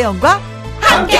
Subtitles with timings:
[0.00, 0.40] 김혜영과
[0.80, 1.18] 함께.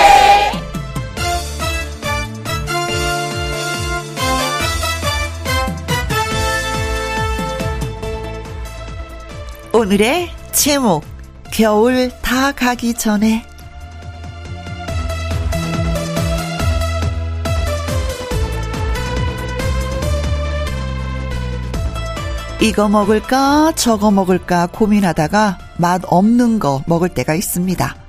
[9.71, 11.03] 오늘의 제목
[11.53, 13.45] 겨울 다 가기 전에
[22.59, 28.00] 이거 먹을까 저거 먹을까 고민하다가 맛 없는 거 먹을 때가 있습니다.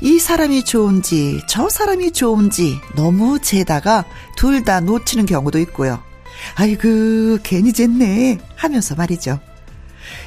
[0.00, 4.04] 이 사람이 좋은지 저 사람이 좋은지 너무 재다가
[4.36, 6.02] 둘 다 놓치는 경우도 있고요.
[6.56, 9.40] 아이고 괜히 쟀네 하면서 말이죠.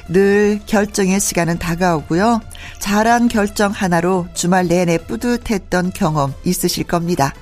[0.08, 2.40] 늘 결정의 시간은 다가오고요.
[2.78, 7.32] 잘한 결정 하나로 주말 내내 뿌듯했던 경험 있으실 겁니다.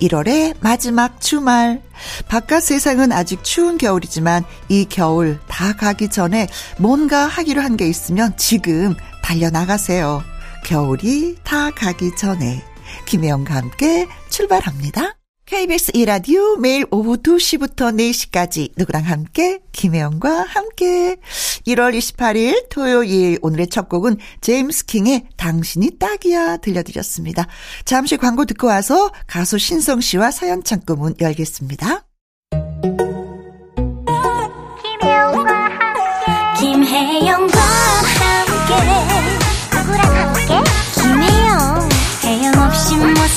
[0.00, 1.82] 1월의 마지막 주말.
[2.28, 8.34] 바깥 세상은 아직 추운 겨울이지만 이 겨울 다 가기 전에 뭔가 하기로 한 게 있으면
[8.36, 10.22] 지금 달려나가세요.
[10.64, 12.62] 겨울이 다 가기 전에
[13.06, 15.16] 김혜영과 함께 출발합니다.
[15.50, 21.16] KBS 이라디오 매일 오후 2시부터 4시까지 누구랑 함께 김혜영과 함께
[21.66, 27.48] 1월 28일 토요일 오늘의 첫 곡은 제임스 킹의 당신이 딱이야 들려드렸습니다.
[27.84, 32.04] 잠시 광고 듣고 와서 가수 신성 씨와 사연 창구 문 열겠습니다.
[35.00, 37.49] 김혜영과 함께 김혜영
[43.00, 43.30] 그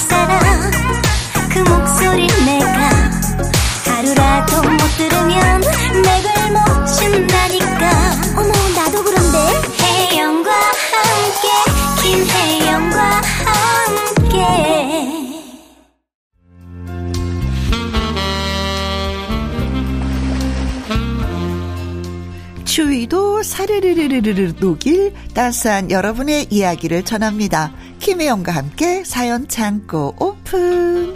[22.73, 27.71] 추위도 사르르르르르 녹일 따스한 여러분의 이야기를 전합니다.
[28.03, 31.13] 김혜영과 함께 사연 창고 오픈.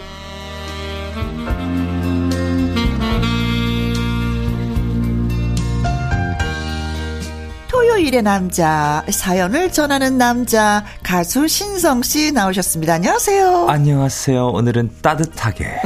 [7.68, 12.94] 토요일의 남자, 사연을 전하는 남자, 가수 신성 씨 나오셨습니다.
[12.94, 13.66] 안녕하세요.
[13.68, 14.46] 안녕하세요.
[14.46, 15.82] 오늘은 따뜻하게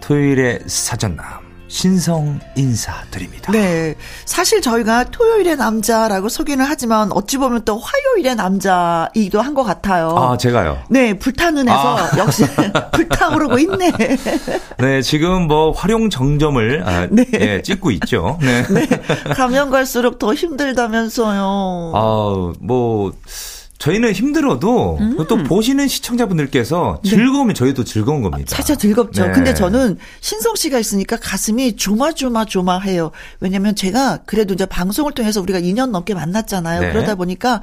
[0.00, 3.52] 토요일의 사전남 신성 인사드립니다.
[3.52, 3.94] 네.
[4.24, 10.14] 사실 저희가 토요일의 남자라고 소개는 하지만 어찌 보면 또 화요일의 남자이기도 한 것 같아요.
[10.16, 10.78] 아, 제가요?
[10.88, 12.10] 네, 불타는 에서 아.
[12.18, 12.44] 역시
[12.92, 13.92] 불타오르고 있네.
[14.78, 17.24] 네, 지금 뭐 활용 정점을 아, 네.
[17.34, 18.38] 예, 찍고 있죠.
[18.40, 18.62] 네.
[18.68, 18.86] 네.
[19.34, 21.92] 가면 갈수록 더 힘들다면서요.
[21.94, 23.12] 아, 뭐
[23.78, 25.26] 저희는 힘들어도 음.
[25.28, 28.54] 또 보시는 시청자분들께서 즐거우면 저희도 즐거운 겁니다.
[28.54, 29.26] 차차 즐겁죠.
[29.26, 29.32] 네.
[29.32, 33.12] 근데 저는 신성 씨가 있으니까 가슴이 조마조마조마해요.
[33.40, 36.80] 왜냐면 제가 그래도 이제 방송을 통해서 우리가 2년 넘게 만났잖아요.
[36.80, 36.92] 네.
[36.92, 37.62] 그러다 보니까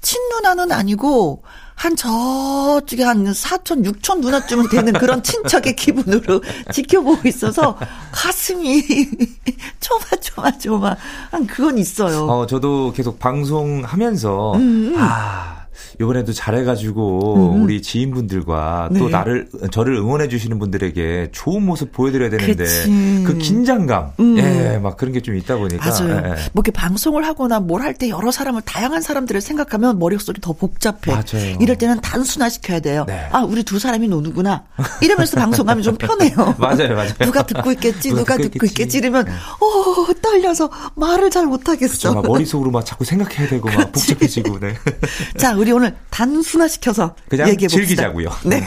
[0.00, 1.42] 친누나는 아니고
[1.78, 6.42] 한 저쪽에 한 4천, 6천 누나쯤은 되는 그런 친척의 기분으로
[6.74, 7.78] 지켜보고 있어서
[8.10, 8.82] 가슴이
[9.78, 10.96] 조마조마조마
[11.30, 12.26] 한 그건 있어요.
[12.26, 15.67] 어, 저도 계속 방송하면서 음, 아
[16.00, 19.10] 이번에도 잘해가지고 우리 지인분들과 또 네.
[19.10, 23.24] 나를 저를 응원해 주시는 분들에게 좋은 모습 보여드려야 되는데 그치.
[23.26, 24.38] 그 긴장감, 음.
[24.38, 26.10] 예, 막 그런 게 좀 있다 보니까 맞아요.
[26.10, 26.34] 예, 예.
[26.52, 30.98] 뭐 이렇게 방송을 하거나 뭘 할 때 여러 사람을 다양한 사람들을 생각하면 머릿속이 더 복잡해.
[31.06, 31.56] 맞아요.
[31.60, 33.04] 이럴 때는 단순화 시켜야 돼요.
[33.08, 33.26] 네.
[33.32, 34.64] 아, 우리 두 사람이 노는구나.
[35.02, 36.54] 이러면서 방송하면 좀 편해요.
[36.58, 37.12] 맞아요, 맞아요.
[37.20, 38.98] 누가 듣고 있겠지, 누가 누가 듣고 있겠지.
[38.98, 42.14] 이러면 어, 떨려서 말을 잘 못 하겠어.
[42.14, 43.90] 막 머릿속으로 막 자꾸 생각해야 되고 막.
[43.92, 44.74] 복잡해지고 네.
[45.38, 47.86] 자, 우리 오늘 단순화 시켜서 그냥 얘기해 봅시다.
[47.86, 48.30] 즐기자고요.
[48.44, 48.64] 네.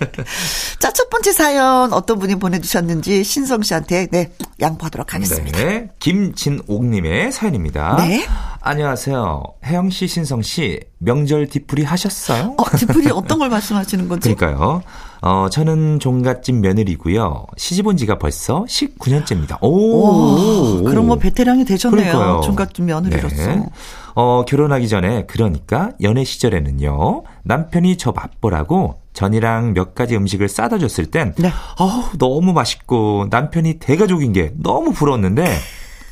[0.78, 5.58] 자, 첫 번째 사연 어떤 분이 보내주셨는지 신성 씨한테 네 양보하도록 하겠습니다.
[5.58, 5.88] 네.
[5.98, 7.96] 김진옥님의 사연입니다.
[7.96, 8.26] 네.
[8.60, 9.42] 안녕하세요.
[9.64, 12.54] 혜영 씨, 신성 씨, 명절 뒤풀이 하셨어요?
[12.56, 14.32] 어, 디플이 어떤 걸 말씀하시는 건지?
[14.34, 14.82] 그러니까요.
[15.20, 17.46] 어, 저는 종갓집 며느리고요.
[17.56, 19.58] 시집 온 지가 벌써 19년째입니다.
[19.62, 20.82] 오.
[20.82, 22.12] 와, 그럼 뭐 베테랑이 되셨네요.
[22.12, 22.40] 그러니까요.
[22.42, 23.34] 종갓집 며느리로서.
[23.36, 23.66] 네.
[24.14, 27.24] 어, 결혼하기 전에 그러니까 연애 시절에는요.
[27.44, 31.50] 남편이 저 맛보라고 전이랑 몇 가지 음식을 싸다 줬을 땐 네.
[31.78, 35.54] 어우, 너무 맛있고 남편이 대가족인 게 너무 부러웠는데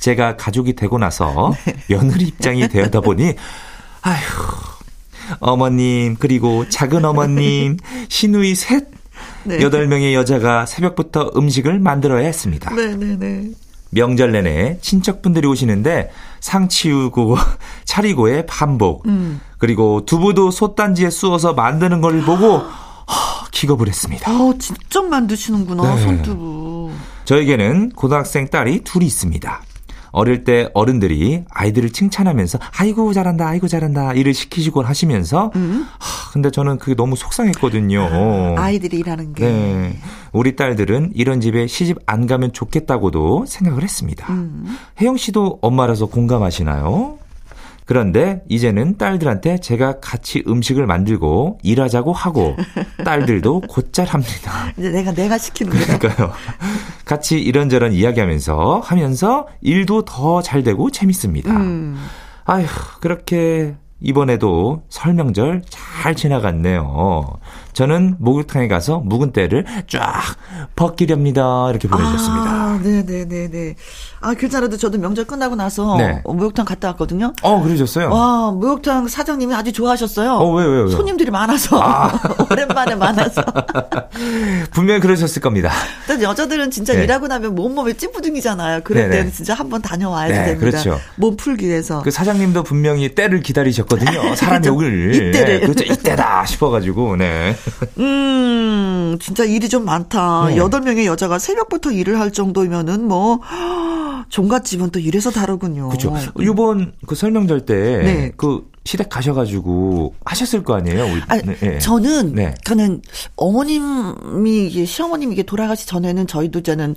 [0.00, 1.76] 제가 가족이 되고 나서 네.
[1.88, 3.34] 며느리 입장이 되다 보니
[4.02, 4.20] 아휴
[5.40, 7.76] 어머님 그리고 작은 어머님
[8.08, 8.88] 시누이 셋
[9.44, 9.60] 네.
[9.60, 12.74] 여덟 명의 여자가 새벽부터 음식을 만들어야 했습니다.
[12.74, 13.50] 네네네.
[13.90, 16.10] 명절 내내 친척분들이 오시는데
[16.40, 17.36] 상 치우고
[17.84, 19.40] 차리고의 반복 음.
[19.58, 24.30] 그리고 두부도 솥단지에 쑤어서 만드는 걸 보고 하, 기겁을 했습니다.
[24.30, 26.02] 아, 직접 만드시는구나, 네.
[26.02, 26.92] 손두부.
[27.24, 29.62] 저에게는 고등학생 딸이 둘이 있습니다.
[30.12, 35.86] 어릴 때 어른들이 아이들을 칭찬하면서 아이고 잘한다, 아이고 잘한다 일을 시키시곤 하시면서 음.
[35.98, 38.08] 하, 근데 저는 그게 너무 속상했거든요.
[38.58, 39.46] 아, 아이들이 일하는 게.
[39.46, 39.96] 네.
[40.32, 44.32] 우리 딸들은 이런 집에 시집 안 가면 좋겠다고도 생각을 했습니다.
[44.32, 44.76] 음.
[45.00, 47.19] 혜영 씨도 엄마라서 공감하시나요?
[48.00, 52.54] 그런데 이제는 딸들한테 제가 같이 음식을 만들고 일하자고 하고
[53.04, 54.72] 딸들도 곧잘 합니다.
[54.78, 55.98] 이제 내가 내가 시키는 거예요.
[55.98, 56.30] 그러니까요.
[57.04, 61.50] 같이 이런저런 이야기하면서 하면서 일도 더 잘 되고 재밌습니다.
[61.50, 62.00] 음.
[62.44, 62.64] 아휴
[63.00, 67.40] 그렇게 이번에도 설명절 잘 지나갔네요.
[67.72, 70.22] 저는 목욕탕에 가서 묵은 때를 쫙
[70.76, 71.70] 벗기렵니다.
[71.70, 72.50] 이렇게 보내주셨습니다.
[72.50, 73.74] 아, 네네네네.
[74.22, 76.20] 아, 글자라도 저도 명절 끝나고 나서 네.
[76.24, 77.32] 목욕탕 갔다 왔거든요.
[77.42, 78.10] 어, 그러셨어요?
[78.10, 80.32] 와, 목욕탕 사장님이 아주 좋아하셨어요.
[80.32, 80.90] 어, 왜, 왜, 왜?
[80.90, 81.80] 손님들이 많아서.
[81.82, 82.20] 아.
[82.50, 83.42] 오랜만에 많아서.
[84.72, 85.70] 분명히 그러셨을 겁니다.
[86.02, 87.04] 일단 여자들은 진짜 네.
[87.04, 88.80] 일하고 나면 몸몸에 찌뿌둥이잖아요.
[88.84, 89.16] 그럴 네네.
[89.16, 90.82] 때는 진짜 한번 다녀와야 네, 됩니다.
[90.82, 91.00] 그렇죠.
[91.16, 92.02] 몸 풀기 위해서.
[92.02, 94.34] 그 사장님도 분명히 때를 기다리셨거든요.
[94.36, 95.14] 사람 욕을.
[95.14, 95.60] 이때를.
[95.60, 95.84] 네, 그렇죠.
[95.84, 97.56] 이때다 싶어가지고, 네.
[97.98, 100.48] 음, 진짜 일이 좀 많다.
[100.48, 100.56] 네.
[100.56, 103.40] 여덟 명의 여자가 새벽부터 일을 할 정도면은 뭐,
[104.28, 105.88] 종갓집은 또 이래서 다르군요.
[105.88, 106.16] 그렇죠.
[106.40, 108.32] 이번 그 설명절 때그 네.
[108.36, 111.04] 그 시댁 가셔가지고 하셨을 거 아니에요?
[111.04, 111.78] 우리, 아, 네.
[111.78, 112.54] 저는 네.
[112.64, 113.02] 저는
[113.36, 116.96] 어머님이 시어머님이 돌아가시 전에는 저희도 저는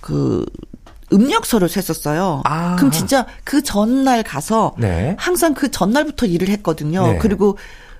[0.00, 0.46] 그
[1.12, 2.42] 음력서를 셌었어요.
[2.44, 2.76] 아.
[2.76, 5.16] 그럼 진짜 그 전날 가서 네.
[5.18, 7.06] 항상 그 전날부터 일을 했거든요.
[7.12, 7.18] 네.
[7.18, 7.56] 그리고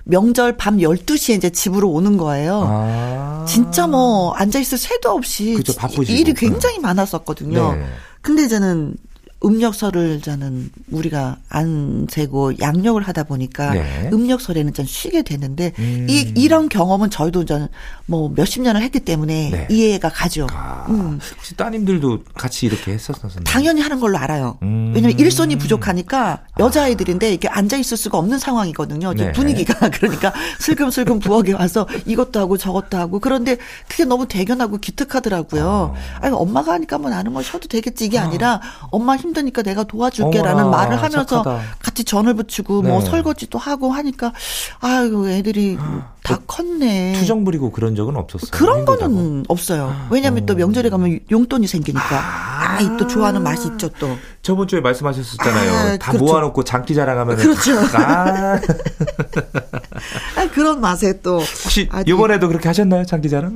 [0.07, 2.63] 명절 밤 12시에 이제 집으로 오는 거예요.
[2.65, 3.45] 아.
[3.47, 5.73] 진짜 뭐 앉아있을 새도 없이 그쵸,
[6.07, 7.75] 일이 굉장히 많았었거든요.
[7.75, 7.85] 네.
[8.21, 8.95] 근데 저는
[9.43, 14.09] 음력설을 저는 우리가 안 세고 양력을 하다 보니까 네.
[14.11, 16.07] 음력설에는 좀 쉬게 되는데 음.
[16.09, 17.67] 이 이런 경험은 저희도 저는
[18.07, 19.67] 뭐 몇십 년을 했기 때문에 네.
[19.69, 20.47] 이해가 가죠.
[20.51, 21.19] 아, 음.
[21.35, 23.43] 혹시 따님들도 같이 이렇게 했었었나요?
[23.43, 24.57] 당연히 하는 걸로 알아요.
[24.63, 24.93] 음.
[24.95, 29.13] 왜냐면 일손이 부족하니까 여자아이들인데 이렇게 앉아 있을 수가 없는 상황이거든요.
[29.13, 29.31] 네.
[29.33, 33.57] 분위기가 그러니까 슬금슬금 부엌에 와서 이것도 하고 저것도 하고 그런데
[33.87, 35.95] 그게 너무 대견하고 기특하더라고요.
[35.95, 36.25] 아.
[36.25, 38.23] 아니 엄마가 하니까 뭐 나는 뭐 쉬어도 되겠지 이게 아.
[38.23, 41.61] 아니라 엄마 힘 힘드니까 내가 도와줄게라는 어머나, 말을 하면서 착하다.
[41.79, 42.89] 같이 전을 붙이고 뭐 네.
[42.89, 44.33] 뭐 설거지도 하고 하니까
[44.79, 45.77] 아유 애들이
[46.23, 47.13] 다 컸네.
[47.19, 48.51] 투정 부리고 그런 적은 없었어요.
[48.51, 49.13] 그런 힘들다고.
[49.13, 49.93] 거는 없어요.
[50.09, 50.45] 왜냐하면 어.
[50.45, 54.17] 또 명절에 가면 용돈이 생기니까 아, 이또 좋아하는 맛이 있죠 또.
[54.41, 55.71] 저번 주에 말씀하셨었잖아요.
[55.73, 56.25] 아, 다 그렇죠.
[56.25, 57.73] 모아놓고 장기 자랑하면 그렇죠.
[57.93, 58.59] 아.
[60.35, 60.47] 아.
[60.53, 63.55] 그런 맛에 또 혹시 이번에도 그렇게 하셨나요 장기 자랑?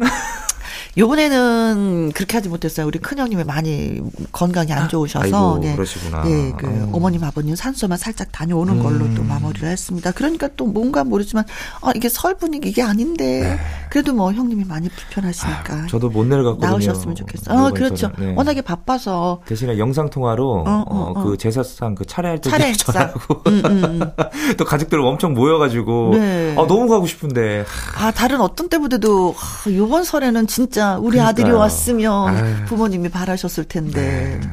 [0.98, 2.86] 요번에는 그렇게 하지 못했어요.
[2.86, 4.02] 우리 큰 형님이 많이
[4.32, 5.24] 건강이 안 좋으셔서.
[5.24, 5.76] 아이고, 네.
[5.76, 6.24] 그러시구나.
[6.24, 6.90] 네, 그 음.
[6.92, 8.84] 어머님 아버님 산소만 살짝 다녀오는 음.
[8.84, 10.12] 걸로 또 마무리를 했습니다.
[10.12, 11.46] 그러니까 또 뭔가 모르지만
[11.82, 13.60] 아 이게 설 분위기 이게 아닌데 네.
[13.90, 15.74] 그래도 뭐 형님이 많이 불편하시니까.
[15.74, 16.70] 아, 저도 못 내려갔거든요.
[16.70, 17.58] 나오셨으면 좋겠어요.
[17.58, 18.12] 어, 그렇죠.
[18.18, 18.34] 네.
[18.36, 19.42] 워낙에 바빠서.
[19.46, 21.24] 대신에 영상 통화로 어, 어, 어, 어.
[21.24, 24.12] 그 제사상 그 차례할 때 차례 전화하고 음, 음, 음.
[24.58, 26.52] 또 가족들 엄청 모여가지고 네.
[26.58, 27.66] 아 너무 가고 싶은데.
[27.98, 31.28] 아 다른 어떤 때보다도 아, 이번 설에는 진짜 진짜 우리 그러니까요.
[31.28, 32.66] 아들이 왔으면 아유.
[32.66, 34.40] 부모님이 바라셨을 텐데.
[34.42, 34.50] 네.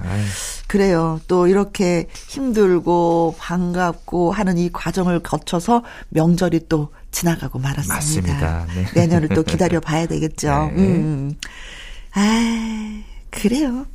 [0.66, 1.19] 그래요.
[1.26, 7.94] 또 이렇게 힘들고 반갑고 하는 이 과정을 거쳐서 명절이 또 지나가고 말았습니다.
[7.94, 8.66] 맞습니다.
[8.75, 8.86] 네.
[8.94, 10.70] 내년을 또 기다려 봐야 되겠죠.
[10.76, 10.82] 네.
[10.82, 11.34] 음.
[12.14, 13.00] 아,
[13.31, 13.86] 그래요.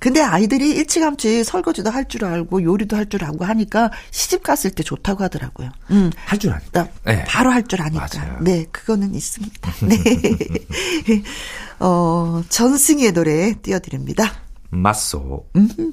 [0.00, 4.82] 근데 아이들이 일찌감치 설거지도 할 줄 알고 요리도 할 줄 알고 하니까 시집 갔을 때
[4.82, 5.70] 좋다고 하더라고요.
[5.90, 6.10] 음.
[6.24, 6.88] 할 줄 아니까.
[7.04, 7.22] 네.
[7.28, 8.08] 바로 할 줄 아니까.
[8.12, 8.38] 맞아요.
[8.40, 9.72] 네, 그거는 있습니다.
[9.86, 9.96] 네.
[11.80, 14.32] 어, 전승희의 노래 띄워드립니다.
[14.70, 15.46] 맞소.
[15.56, 15.92] 음.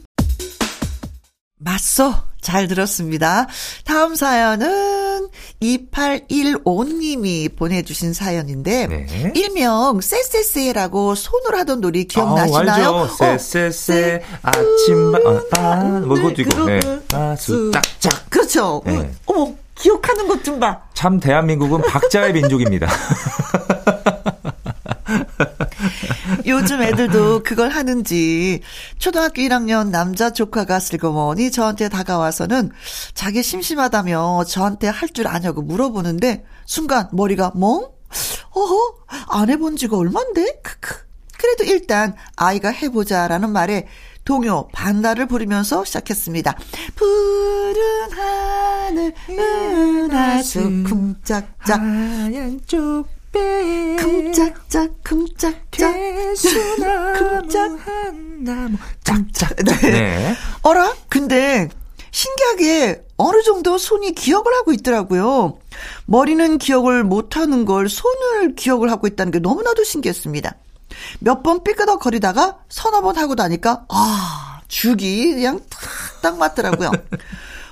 [1.60, 2.14] 맞소.
[2.48, 3.46] 잘 들었습니다.
[3.84, 5.28] 다음 사연은
[5.62, 9.32] 2815님이 보내주신 사연인데, 네.
[9.36, 12.90] 일명 쎄쎄쎄라고 손으로 하던 놀이 기억나시나요?
[12.90, 13.16] 어, 알죠.
[13.18, 15.14] 쎄쎄쎄, 어, 아침,
[15.58, 15.76] 아, 아,
[16.06, 16.80] 뭐, 그것도 있고, 네.
[17.14, 18.30] 아수, 짝짝.
[18.30, 18.82] 그렇죠.
[18.86, 19.12] 네.
[19.26, 20.80] 어머, 기억하는 것 좀 봐.
[20.94, 22.88] 참, 대한민국은 박자의 민족입니다.
[26.48, 28.62] 요즘 애들도 그걸 하는지
[29.00, 32.72] 초등학교 1학년 남자 조카가 슬그머니 저한테 다가와서는
[33.14, 37.90] 자기 심심하다며 저한테 할 줄 아냐고 물어보는데 순간 머리가 멍?
[38.52, 38.96] 어허
[39.30, 40.62] 안 해본 지가 얼만데?
[40.64, 40.96] 크크
[41.38, 43.88] 그래도 일단 아이가 해보자라는 말에
[44.26, 46.56] 동요 반나를 부르면서 시작했습니다.
[46.96, 53.08] 푸른 하늘 은하수 쿵짝짝 하얀 쪽
[54.00, 55.96] 쿵짝짝 쿵짝짝
[57.18, 60.36] 쿵짝 한나무 짝짝 네.
[60.62, 60.94] 어라?
[61.10, 61.70] 근데
[62.12, 65.58] 신기하게 어느 정도 손이 기억을 하고 있더라고요.
[66.06, 70.56] 머리는 기억을 못하는 걸 손을 기억을 하고 있다는 게 너무나도 신기했습니다.
[71.20, 75.82] 몇 번 삐끄덕거리다가 서너 번 하고 나니까 아 죽이 그냥 탁,
[76.22, 76.92] 딱 맞더라고요.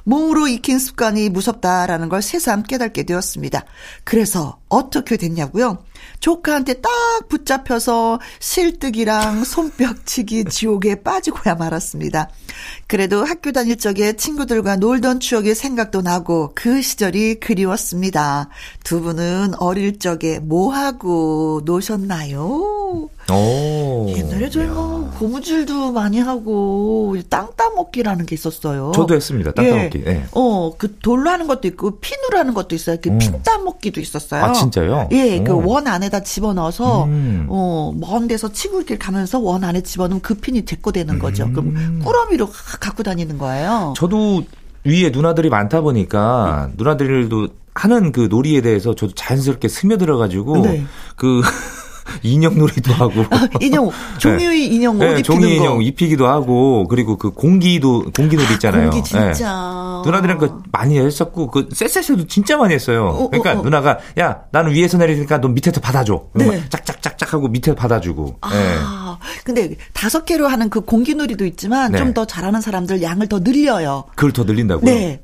[0.05, 3.65] 몸으로 익힌 습관이 무섭다라는 걸 새삼 깨닫게 되었습니다.
[4.03, 5.83] 그래서 어떻게 됐냐고요?
[6.19, 6.89] 조카한테 딱
[7.29, 12.29] 붙잡혀서 실뜨기랑 손뼉치기 지옥에 빠지고야 말았습니다.
[12.87, 18.49] 그래도 학교 다닐 적에 친구들과 놀던 추억의 생각도 나고 그 시절이 그리웠습니다.
[18.83, 23.09] 두 분은 어릴 적에 뭐하고 노셨나요?
[23.31, 24.05] 오.
[24.15, 28.91] 옛날에 저희 뭐 고무줄도 많이 하고 땅 따먹기라는 게 있었어요.
[28.93, 29.51] 저도 했습니다.
[29.53, 30.03] 땅 따먹기.
[30.05, 30.13] 예.
[30.13, 30.23] 네.
[30.31, 32.97] 어, 그 돌로 하는 것도 있고 핀으로 하는 것도 있어요.
[33.01, 34.43] 그 핀 따먹기도 있었어요.
[34.43, 35.09] 아, 진짜요?
[35.11, 37.45] 예, 그 원 안에다 집어넣어서 음.
[37.49, 41.45] 어, 먼 데서 이렇게 가면서 원 안에 집어넣으면 그 핀이 제거 되는 거죠.
[41.45, 41.53] 음.
[41.53, 42.49] 그럼 꾸러미로
[42.79, 43.93] 갖고 다니는 거예요.
[43.95, 44.43] 저도
[44.83, 50.85] 위에 누나들이 많다 보니까 누나들도 하는 그 놀이에 대해서 저도 자연스럽게 스며들어가지고 네.
[51.15, 51.41] 그
[52.23, 53.25] 인형 놀이도 하고.
[53.31, 54.65] 아, 인형, 종이 네.
[54.65, 58.89] 인형 옷 네, 종이 인형 입히기도 하고, 그리고 그 공기도, 공기 놀이 있잖아요.
[58.91, 60.01] 공기 진짜.
[60.03, 60.09] 네.
[60.09, 63.07] 누나들이랑 그 많이 했었고, 그 쎄쎄쎄도 진짜 많이 했어요.
[63.07, 63.63] 어, 어 그러니까 어, 어.
[63.63, 66.25] 누나가, 야, 나는 위에서 내리니까 넌 밑에서 받아줘.
[66.33, 66.63] 네.
[66.69, 68.37] 짝짝짝짝 하고 밑에 받아주고.
[68.41, 69.41] 아, 네.
[69.43, 71.97] 근데 다섯 개로 하는 그 공기 놀이도 있지만, 네.
[71.97, 74.05] 좀더 잘하는 사람들 양을 더 늘려요.
[74.15, 74.85] 그걸 더 늘린다고요?
[74.85, 75.21] 네.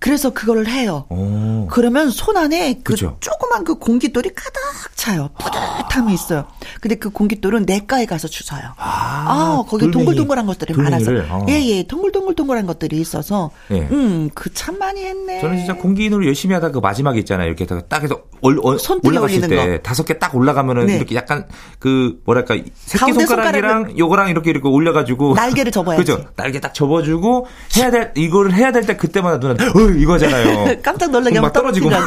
[0.00, 1.06] 그래서 그거를 해요.
[1.08, 1.66] 오.
[1.70, 3.16] 그러면 손 안에 그 그쵸?
[3.20, 4.60] 조그만 그 공깃돌이 가득
[4.94, 5.30] 차요.
[5.38, 6.46] 뿌듯함이 있어요.
[6.80, 8.62] 근데 그 공깃돌은 내과에 가서 주워요.
[8.76, 11.12] 아, 아 거기 돌멩이, 동글동글한 것들이 많아서.
[11.30, 11.46] 어.
[11.48, 11.82] 예, 예.
[11.82, 13.50] 동글동글동글한 것들이 있어서.
[13.72, 13.80] 예.
[13.90, 15.40] 음, 그 참 많이 했네.
[15.40, 17.46] 저는 진짜 공기놀이 열심히 하다 그 마지막에 있잖아요.
[17.48, 20.96] 이렇게 딱 해서 올, 올, 올라갔을 때 다섯 개 딱 올라가면은 네.
[20.96, 21.46] 이렇게 약간
[21.78, 26.02] 그 뭐랄까 새끼 손가락이랑 요거랑 이렇게 이렇게 올려가지고 날개를 접어야지.
[26.02, 26.24] 그죠?
[26.34, 29.54] 날개 딱 접어주고 해야 될 이거를 해야 될 때 그때마다 어,
[29.96, 30.80] 이거잖아요.
[30.82, 31.90] 깜짝 놀라게 막 떨어지고.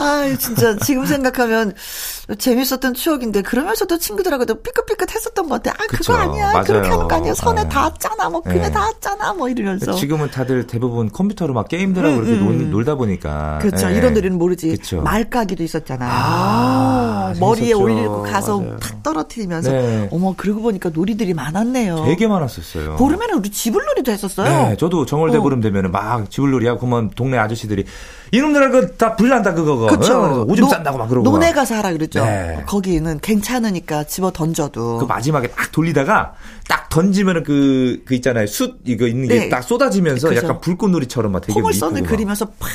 [0.00, 1.74] 아, 진짜 지금 생각하면
[2.38, 5.76] 재밌었던 추억인데 그러면서도 친구들하고도 삐끗삐끗 했었던 것 같아.
[5.82, 6.52] 아, 그거 아니야.
[6.52, 6.64] 맞아요.
[6.64, 7.34] 그렇게 하는 거 아니야.
[7.34, 7.68] 선에 네.
[7.68, 8.30] 닿았잖아.
[8.30, 8.70] 뭐 그게 네.
[8.70, 9.34] 닿았잖아.
[9.34, 9.92] 뭐 이러면서.
[9.92, 12.70] 지금은 다들 대부분 컴퓨터로 막 게임들하고 음, 이렇게 음.
[12.70, 13.58] 놀, 다 보니까.
[13.60, 13.88] 그렇죠.
[13.88, 13.96] 네.
[13.96, 14.70] 이런 노래는 모르지.
[14.70, 15.02] 그쵸.
[15.02, 16.06] 말까기도 있었잖아.
[16.08, 18.76] 아, 머리에 올리고 가서 맞아요.
[18.78, 19.70] 탁 떨어뜨리면서.
[19.70, 20.08] 네.
[20.10, 22.04] 어머, 그러고 보니까 놀이들이 많았네요.
[22.06, 22.96] 되게 많았었어요.
[22.96, 24.68] 보름에는 우리 지불놀이도 했었어요.
[24.68, 25.42] 네, 저도 정월대 어.
[25.42, 27.84] 보름 되면은 막 지불놀이 하고 그러면 동네 아저씨들이
[28.32, 29.76] 이놈들아 그다 불난다 그거.
[29.86, 30.44] 그렇죠.
[30.48, 31.28] 오줌 싼다고 막 그러고.
[31.28, 32.24] 논에 가서 하라 그랬죠.
[32.24, 32.62] 네.
[32.66, 34.98] 거기는 괜찮으니까 집어 던져도.
[34.98, 36.34] 그 마지막에 딱 돌리다가
[36.68, 38.46] 딱 던지면은 그, 그 있잖아요.
[38.46, 39.66] 숯 이거 있는 게딱 네.
[39.66, 40.42] 쏟아지면서 그쵸.
[40.42, 42.68] 약간 불꽃놀이처럼 막 되게 콩을 쏘는 그리면서 팍.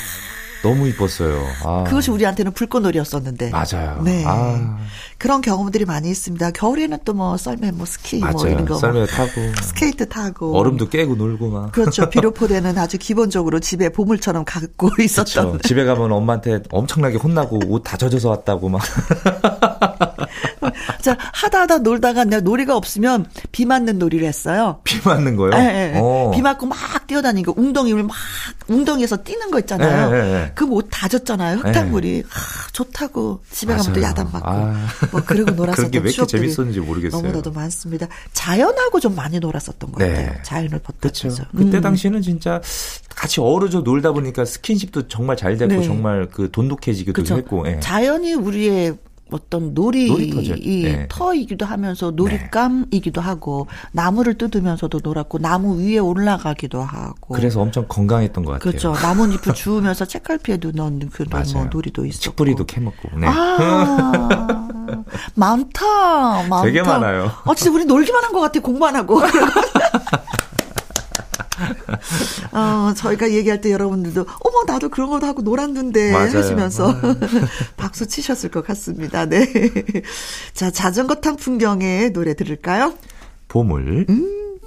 [0.67, 1.43] 너무 이뻤어요.
[1.63, 1.83] 아.
[1.85, 3.51] 그것이 우리한테는 불꽃놀이였었는데.
[3.51, 4.01] 맞아요.
[4.03, 4.23] 네.
[4.25, 4.77] 아.
[5.17, 6.51] 그런 경험들이 많이 있습니다.
[6.51, 8.37] 겨울에는 또 뭐 썰매, 뭐 스키, 뭐 맞아요.
[8.37, 8.75] 뭐 이런 거.
[8.75, 9.31] 썰매 타고.
[9.63, 10.57] 스케이트 타고.
[10.57, 11.71] 얼음도 깨고 놀고 막.
[11.71, 12.09] 그렇죠.
[12.09, 15.59] 비료포대는 아주 기본적으로 집에 보물처럼 갖고 있었던.
[15.61, 18.81] 집에 가면 엄마한테 엄청나게 혼나고 옷 다 젖어서 왔다고 막.
[21.01, 24.79] 자, 하다 하다 놀다가 내가 놀이가 없으면 비 맞는 놀이를 했어요.
[24.83, 25.51] 비 맞는 거요?
[25.51, 26.01] 네, 네.
[26.33, 26.77] 비 맞고 막
[27.07, 28.15] 뛰어다니고 웅덩이를 막
[28.67, 30.09] 웅덩이에서 뛰는 거 있잖아요.
[30.11, 31.57] 네, 네, 그옷 다 젖잖아요.
[31.57, 32.23] 흙탕물이.
[32.27, 33.83] 아, 좋다고 집에 맞아요.
[33.83, 34.49] 가면 또 야단 맞고.
[34.49, 34.85] 아.
[35.11, 37.21] 뭐 그러고 놀았었던 그게 왜 이렇게 재밌었는지 모르겠어요.
[37.21, 38.07] 너무나도 많습니다.
[38.33, 40.15] 자연하고 좀 많이 놀았었던 것 같아요.
[40.31, 40.39] 네.
[40.43, 41.21] 자연을 보다면서.
[41.21, 41.45] 그렇죠.
[41.55, 41.81] 그때 음.
[41.81, 42.61] 당시에는 진짜
[43.15, 45.83] 같이 어우러져 놀다 보니까 스킨십도 정말 잘 됐고 네.
[45.83, 47.37] 정말 그 돈독해지기도 그쵸.
[47.37, 47.67] 했고.
[47.67, 47.79] 예.
[47.79, 48.97] 자연이 우리의
[49.31, 50.07] 어떤 놀이
[50.83, 51.07] 네.
[51.09, 58.51] 터이기도 하면서 놀잇감이기도 하고 나무를 뜯으면서도 놀았고 나무 위에 올라가기도 하고 그래서 엄청 건강했던 것
[58.53, 58.69] 같아요.
[58.71, 58.93] 그렇죠.
[58.93, 63.17] 나뭇잎을 주우면서 책갈피에도 넣는 그런 뭐 놀이도 있었고 칡뿌리도 캐먹고.
[63.17, 63.27] 네.
[63.27, 64.67] 아,
[65.33, 66.61] 많다, 많다.
[66.63, 67.31] 되게 많아요.
[67.45, 69.21] 아 진짜 우리 놀기만 한 것 같아 공부 안 하고.
[72.51, 76.37] 어, 저희가 얘기할 때 여러분들도 어머 나도 그런 것도 하고 놀았는데 맞아요.
[76.37, 76.95] 하시면서
[77.77, 79.25] 박수 치셨을 것 같습니다.
[79.25, 79.47] 네.
[80.53, 82.93] 자 자전거 탄 풍경의 노래 들을까요?
[83.47, 84.05] 보물.
[84.09, 84.59] 음.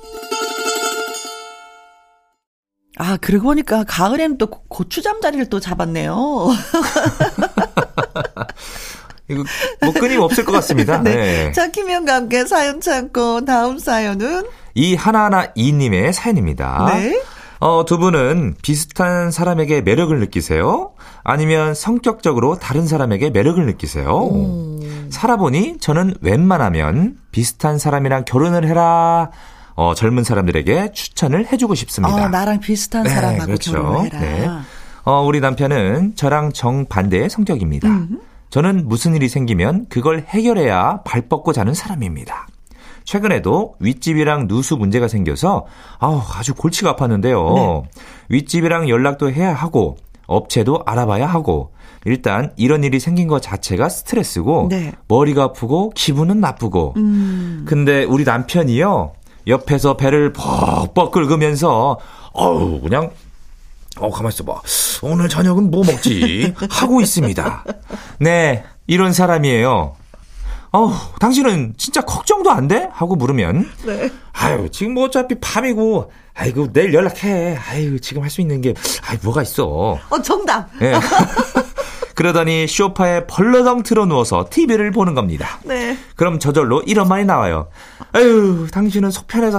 [3.00, 6.48] 아, 그러고 보니까 가을에는 또 고추 잠자리를 또 잡았네요.
[9.30, 9.44] 이거
[9.82, 10.98] 뭐 끊임 없을 것 같습니다.
[11.02, 11.14] 네.
[11.14, 11.52] 네.
[11.52, 14.46] 자, 김현과 함께 사연 참고 다음 사연은
[14.78, 16.86] 이 하나하나 이님의 사연입니다.
[16.94, 17.20] 네.
[17.58, 20.92] 어, 두 분은 비슷한 사람에게 매력을 느끼세요?
[21.24, 24.08] 아니면 성격적으로 다른 사람에게 매력을 느끼세요?
[24.08, 24.78] 오.
[25.10, 29.32] 살아보니 저는 웬만하면 비슷한 사람이랑 결혼을 해라.
[29.74, 32.14] 어, 젊은 사람들에게 추천을 해주고 싶습니다.
[32.14, 33.72] 어, 나랑 비슷한 네, 사람하고 그렇죠.
[33.72, 34.20] 결혼을 해라.
[34.20, 34.48] 네.
[35.02, 37.88] 어, 우리 남편은 저랑 정반대의 성격입니다.
[37.88, 38.20] 음.
[38.50, 42.46] 저는 무슨 일이 생기면 그걸 해결해야 발 뻗고 자는 사람입니다.
[43.08, 45.64] 최근에도 윗집이랑 누수 문제가 생겨서
[45.98, 47.54] 아우, 아주 골치가 아팠는데요.
[47.54, 47.82] 네.
[48.28, 49.96] 윗집이랑 연락도 해야 하고
[50.26, 51.72] 업체도 알아봐야 하고
[52.04, 54.92] 일단 이런 일이 생긴 것 자체가 스트레스고 네.
[55.08, 57.64] 머리가 아프고 기분은 나쁘고 음.
[57.66, 59.14] 근데 우리 남편이요
[59.46, 61.98] 옆에서 배를 벅벅 긁으면서
[62.34, 63.10] 어우 그냥
[63.98, 64.60] 어 가만 있어 봐
[65.00, 67.64] 오늘 저녁은 뭐 먹지 하고 있습니다
[68.20, 69.94] 네 이런 사람이에요
[70.70, 72.88] 어우, 당신은 진짜 걱정도 안 돼?
[72.92, 74.10] 하고 물으면, 네.
[74.32, 77.56] 아유, 지금 뭐 어차피 밤이고, 아이고, 내일 연락해.
[77.70, 78.74] 아유, 지금 할 수 있는 게,
[79.06, 79.98] 아이, 뭐가 있어.
[80.10, 80.68] 어, 정답.
[80.78, 80.92] 네.
[82.14, 85.60] 그러더니 쇼파에 벌러덩 틀어 누워서 TV를 보는 겁니다.
[85.64, 85.96] 네.
[86.16, 87.68] 그럼 저절로 이런 말이 나와요.
[88.12, 89.58] 아유, 당신은 속편해서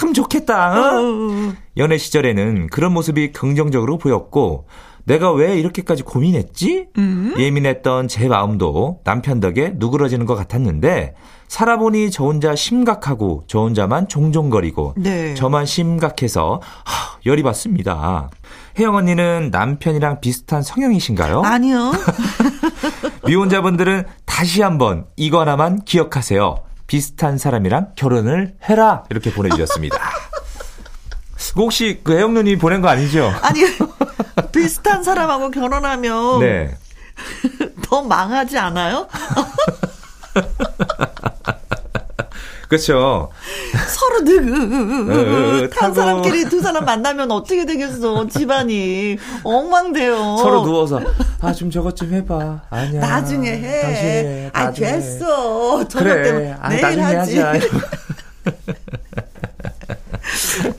[0.00, 0.72] 참 좋겠다.
[0.72, 1.00] 어?
[1.02, 1.52] 어.
[1.76, 4.66] 연애 시절에는 그런 모습이 긍정적으로 보였고,
[5.04, 6.88] 내가 왜 이렇게까지 고민했지?
[6.98, 7.34] 음.
[7.38, 11.14] 예민했던 제 마음도 남편 덕에 누그러지는 것 같았는데
[11.48, 15.34] 살아보니 저 혼자 심각하고 저 혼자만 종종거리고 네.
[15.34, 18.30] 저만 심각해서 하, 열이 받습니다.
[18.78, 21.42] 혜영 언니는 남편이랑 비슷한 성형이신가요?
[21.42, 21.92] 아니요.
[23.26, 26.56] 미혼자분들은 다시 한번 이거 하나만 기억하세요.
[26.86, 29.96] 비슷한 사람이랑 결혼을 해라 이렇게 보내주셨습니다.
[31.56, 33.32] 혹시 그 혜영 누님 보낸 거 아니죠?
[33.42, 33.60] 아니
[34.52, 36.76] 비슷한 사람하고 결혼하면 네.
[37.82, 39.06] 더 망하지 않아요?
[42.68, 43.30] 그렇죠.
[43.88, 48.26] 서로 느긋한 사람끼리 두 사람 만나면 어떻게 되겠어?
[48.26, 50.36] 집안이 엉망돼요.
[50.38, 51.00] 서로 누워서
[51.40, 52.62] 아 좀 저것 좀 해봐.
[52.70, 53.00] 아니야.
[53.00, 53.82] 나중에 해.
[53.82, 54.50] 나중에.
[54.52, 55.86] 아 됐어.
[55.86, 56.22] 저녁 그래.
[56.24, 57.38] 때문에 아, 내일 하지.
[57.38, 57.60] 음.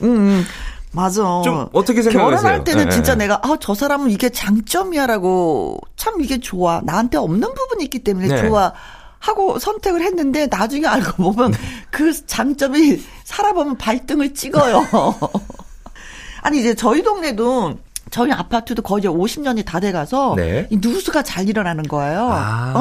[0.02, 0.44] 음.
[0.92, 1.42] 맞아.
[1.44, 2.40] 좀 어떻게 생각하세요?
[2.40, 2.90] 결혼할 때는 네.
[2.90, 6.80] 진짜 내가 아, 저 사람은 이게 장점이야라고 참 이게 좋아.
[6.84, 8.48] 나한테 없는 부분이 있기 때문에 네.
[8.48, 8.72] 좋아.
[9.18, 11.58] 하고 선택을 했는데 나중에 알고 보면 네.
[11.90, 14.86] 그 장점이 살아보면 발등을 찍어요.
[16.42, 17.74] 아니 이제 저희 동네도
[18.10, 20.66] 저희 아파트도 거의 50년이 다 돼가서 네.
[20.70, 22.28] 이 누수가 잘 일어나는 거예요.
[22.30, 22.78] 아, 어,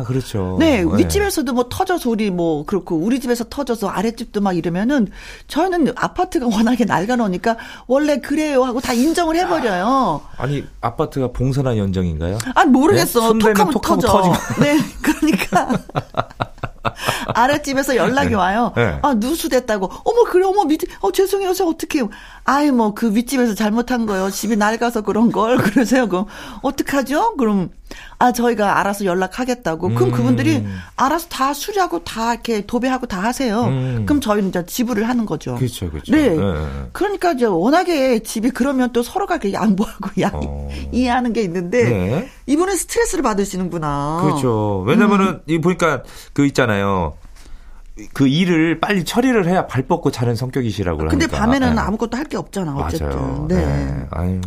[0.00, 0.04] 어.
[0.06, 0.56] 그렇죠.
[0.58, 5.08] 네, 네, 윗집에서도 뭐 터져서 우리 뭐 그렇고 우리 집에서 터져서 아랫집도 막 이러면은
[5.48, 10.20] 저희는 아파트가 워낙에 낡아놓으니까 원래 그래요 하고 다 인정을 해버려요.
[10.36, 12.38] 아 니 아파트가 봉선한 연정인가요?
[12.54, 13.32] 아 모르겠어.
[13.34, 13.38] 네?
[13.52, 14.06] 톡하면 터져.
[14.08, 14.34] 터지고.
[14.62, 15.68] 네, 그러니까.
[17.34, 18.34] 아랫집에서 연락이 네.
[18.34, 18.72] 와요.
[18.76, 18.98] 네.
[19.02, 19.90] 아, 누수됐다고.
[20.04, 21.52] 어머, 그래, 어머, 밑, 어, 죄송해요.
[21.54, 22.10] 저 어떻게 해요?
[22.44, 24.30] 아이, 뭐, 그 윗집에서 잘못한 거예요.
[24.30, 25.56] 집이 낡아서 그런 걸.
[25.62, 26.08] 그러세요.
[26.08, 26.26] 그럼,
[26.62, 27.36] 어떡하죠?
[27.36, 27.70] 그럼,
[28.18, 29.90] 아, 저희가 알아서 연락하겠다고.
[29.90, 30.10] 그럼 음.
[30.12, 33.62] 그분들이 알아서 다 수리하고 다 이렇게 도배하고 다 하세요.
[33.64, 34.04] 음.
[34.06, 35.54] 그럼 저희는 이제 지불을 하는 거죠.
[35.56, 36.12] 그렇죠, 그렇죠.
[36.12, 36.30] 네.
[36.30, 36.42] 네.
[36.92, 40.68] 그러니까 이제 워낙에 집이 그러면 또 서로가 이렇게 양보하고 양, 어.
[40.92, 42.28] 이해하는 게 있는데 네.
[42.46, 44.20] 이분은 스트레스를 받으시는구나.
[44.22, 44.80] 그렇죠.
[44.86, 45.40] 왜냐면은 음.
[45.46, 47.14] 이 보니까 그 있잖아요.
[48.12, 51.36] 그 일을 빨리 처리를 해야 발 뻗고 자는 성격이시라고 근데 하니까.
[51.36, 51.80] 밤에는 네.
[51.80, 52.76] 아무것도 할 게 없잖아.
[52.76, 53.08] 어쨌든.
[53.08, 53.46] 맞아요.
[53.48, 53.56] 네.
[53.56, 54.06] 네.
[54.10, 54.40] 아유.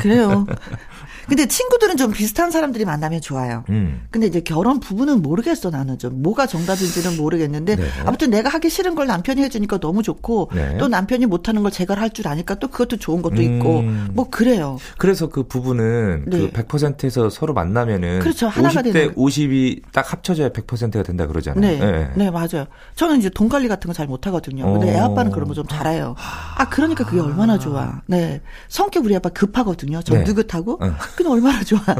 [0.00, 0.46] 그래요.
[1.28, 3.64] 근데 친구들은 좀 비슷한 사람들이 만나면 좋아요.
[3.70, 4.06] 음.
[4.10, 7.84] 근데 이제 결혼 부부는 모르겠어 나는 좀 뭐가 정답인지는 모르겠는데 네.
[8.04, 10.76] 아무튼 내가 하기 싫은 걸 남편이 해주니까 너무 좋고 네.
[10.78, 13.42] 또 남편이 못하는 걸 제가 할 줄 아니까 또 그것도 좋은 것도 음.
[13.42, 13.82] 있고
[14.12, 14.78] 뭐 그래요.
[14.98, 16.38] 그래서 그 부부는 네.
[16.38, 21.60] 그 100%에서 서로 만나면은 그렇죠 하나가 50대 되는 50이 딱 합쳐져야 100%가 된다 그러잖아요.
[21.60, 21.78] 네.
[21.78, 22.66] 네, 네 맞아요.
[22.94, 24.64] 저는 이제 돈 관리 같은 거 잘 못하거든요.
[24.72, 26.14] 근데 애 아빠는 그런 거 좀 잘해요.
[26.56, 28.00] 아 그러니까 그게 얼마나 좋아.
[28.06, 30.02] 네 성격 우리 아빠 급하거든요.
[30.02, 30.24] 저 네.
[30.24, 30.78] 느긋하고.
[30.84, 30.94] 어.
[31.16, 31.80] 근데 얼마나 좋아.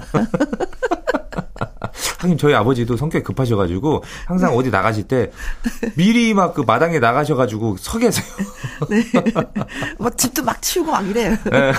[2.19, 4.57] 하긴 저희 아버지도 성격이 급하셔가지고 항상 네.
[4.57, 5.31] 어디 나가실 때
[5.95, 8.25] 미리 막 그 마당에 나가셔가지고 서 계세요.
[8.89, 9.05] 네.
[9.99, 11.37] 막 집도 막 치우고 막 이래요.
[11.51, 11.73] 네.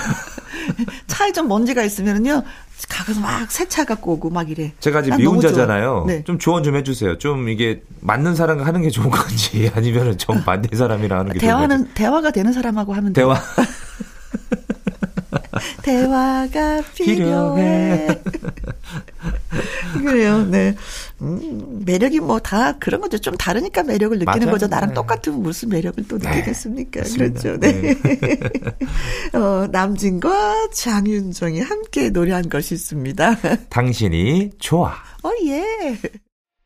[1.07, 2.43] 차에 좀 먼지가 있으면은요.
[2.89, 4.73] 가서 막 세차 갖고 오고 막 이래.
[4.79, 6.03] 제가 지금 미혼자잖아요.
[6.07, 6.23] 네.
[6.25, 7.17] 좀 조언 좀 해주세요.
[7.17, 11.93] 좀 이게 맞는 사람과 하는 게 좋은 건지 아니면은 좀 반대 사람이랑 하는 게 대화는.
[11.93, 13.41] 대화가 되는 사람하고 하면 대화.
[15.83, 18.07] 대화가 필요해.
[20.03, 20.75] 그래요, 네.
[21.21, 23.17] 음, 매력이 뭐 다 그런 거죠.
[23.17, 24.51] 좀 다르니까 매력을 느끼는 맞아요.
[24.51, 24.67] 거죠.
[24.67, 24.93] 나랑 네.
[24.93, 26.29] 똑같으면 무슨 매력을 또 네.
[26.29, 27.01] 느끼겠습니까?
[27.15, 27.57] 그렇죠.
[27.57, 27.71] 네.
[27.81, 27.95] 네.
[29.33, 33.37] 어, 남진과 장윤정이 함께 노래한 것이 있습니다.
[33.69, 34.93] 당신이 좋아.
[35.23, 35.97] 어, 예.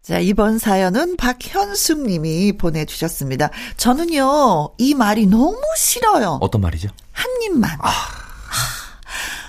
[0.01, 3.51] 자, 이번 사연은 박현숙 님이 보내주셨습니다.
[3.77, 6.39] 저는요, 이 말이 너무 싫어요.
[6.41, 6.89] 어떤 말이죠?
[7.11, 7.69] 한 입만.
[7.79, 7.91] 아.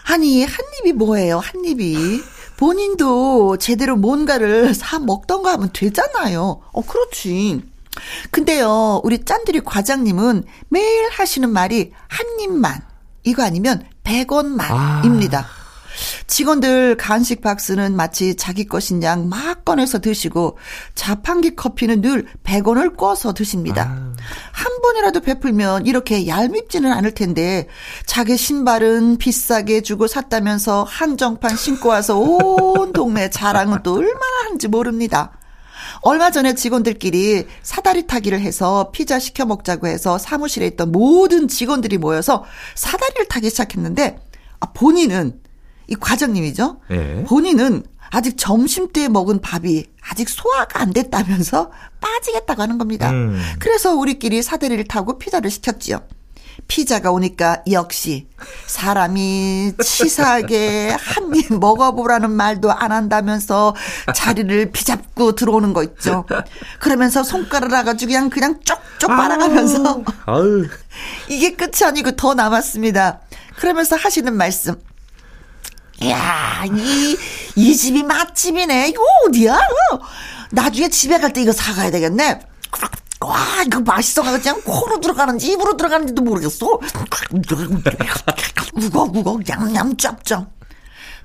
[0.04, 2.22] 아니, 한 입이 뭐예요, 한 입이.
[2.56, 6.60] 본인도 제대로 뭔가를 사 먹던가 하면 되잖아요.
[6.72, 7.62] 어, 그렇지.
[8.30, 12.82] 근데요, 우리 짠들이 과장님은 매일 하시는 말이 한 입만.
[13.24, 15.34] 이거 아니면 100원만입니다.
[15.34, 15.59] 아.
[16.26, 20.58] 직원들 간식 박스는 마치 자기 것인 양 막 꺼내서 드시고
[20.94, 23.82] 자판기 커피는 늘 100원을 꿔서 드십니다.
[23.82, 24.12] 아.
[24.52, 27.68] 한 번이라도 베풀면 이렇게 얄밉지는 않을 텐데
[28.06, 35.32] 자기 신발은 비싸게 주고 샀다면서 한정판 신고 와서 온 동네 자랑은 또 얼마나 하는지 모릅니다.
[36.02, 42.44] 얼마 전에 직원들끼리 사다리 타기를 해서 피자 시켜 먹자고 해서 사무실에 있던 모든 직원들이 모여서
[42.74, 44.18] 사다리를 타기 시작했는데
[44.60, 45.40] 아, 본인은
[45.90, 46.80] 이 과장님이죠.
[46.88, 47.24] 네.
[47.26, 53.10] 본인은 아직 점심 때 먹은 밥이 아직 소화가 안 됐다면서 빠지겠다고 하는 겁니다.
[53.10, 53.40] 음.
[53.58, 56.00] 그래서 우리끼리 사다리를 타고 피자를 시켰지요.
[56.68, 58.28] 피자가 오니까 역시
[58.66, 63.74] 사람이 치사하게 한 입 먹어보라는 말도 안 한다면서
[64.14, 66.26] 자리를 비잡고 들어오는 거 있죠.
[66.80, 70.66] 그러면서 손가락 아주 그냥 그냥 쪽쪽 빨아가면서 아유.
[71.28, 73.20] 이게 끝이 아니고 더 남았습니다.
[73.56, 74.74] 그러면서 하시는 말씀.
[76.08, 77.16] 야, 이,
[77.56, 78.88] 이 집이 맛집이네.
[78.88, 79.58] 이거 어디야?
[80.50, 82.40] 나중에 집에 갈 때 이거 사가야 되겠네.
[83.20, 83.36] 와,
[83.66, 86.78] 이거 맛있어가지고 그냥 코로 들어가는지 입으로 들어가는지도 모르겠어.
[88.74, 90.50] 우걱우걱 냠냠 짭짭.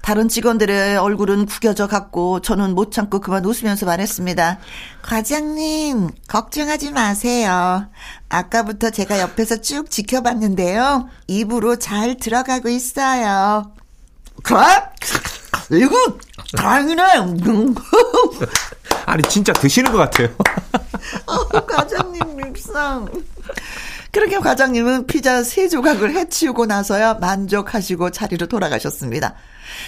[0.02, 4.60] 다른 직원들의 얼굴은 구겨져 갔고 저는 못 참고 그만 웃으면서 말했습니다.
[5.02, 7.90] 과장님, 걱정하지 마세요.
[8.30, 11.10] 아까부터 제가 옆에서 쭉 지켜봤는데요.
[11.28, 13.72] 입으로 잘 들어가고 있어요.
[14.46, 15.80] 그래?
[15.82, 15.96] 이거
[16.56, 17.04] 다행이네.
[19.06, 20.30] 아니 진짜 드시는 것 같아요.
[21.26, 23.08] 어, 과장님 밉상.
[24.12, 29.34] 그렇게 과장님은 피자 세 조각을 해치우고 나서야 만족하시고 자리로 돌아가셨습니다.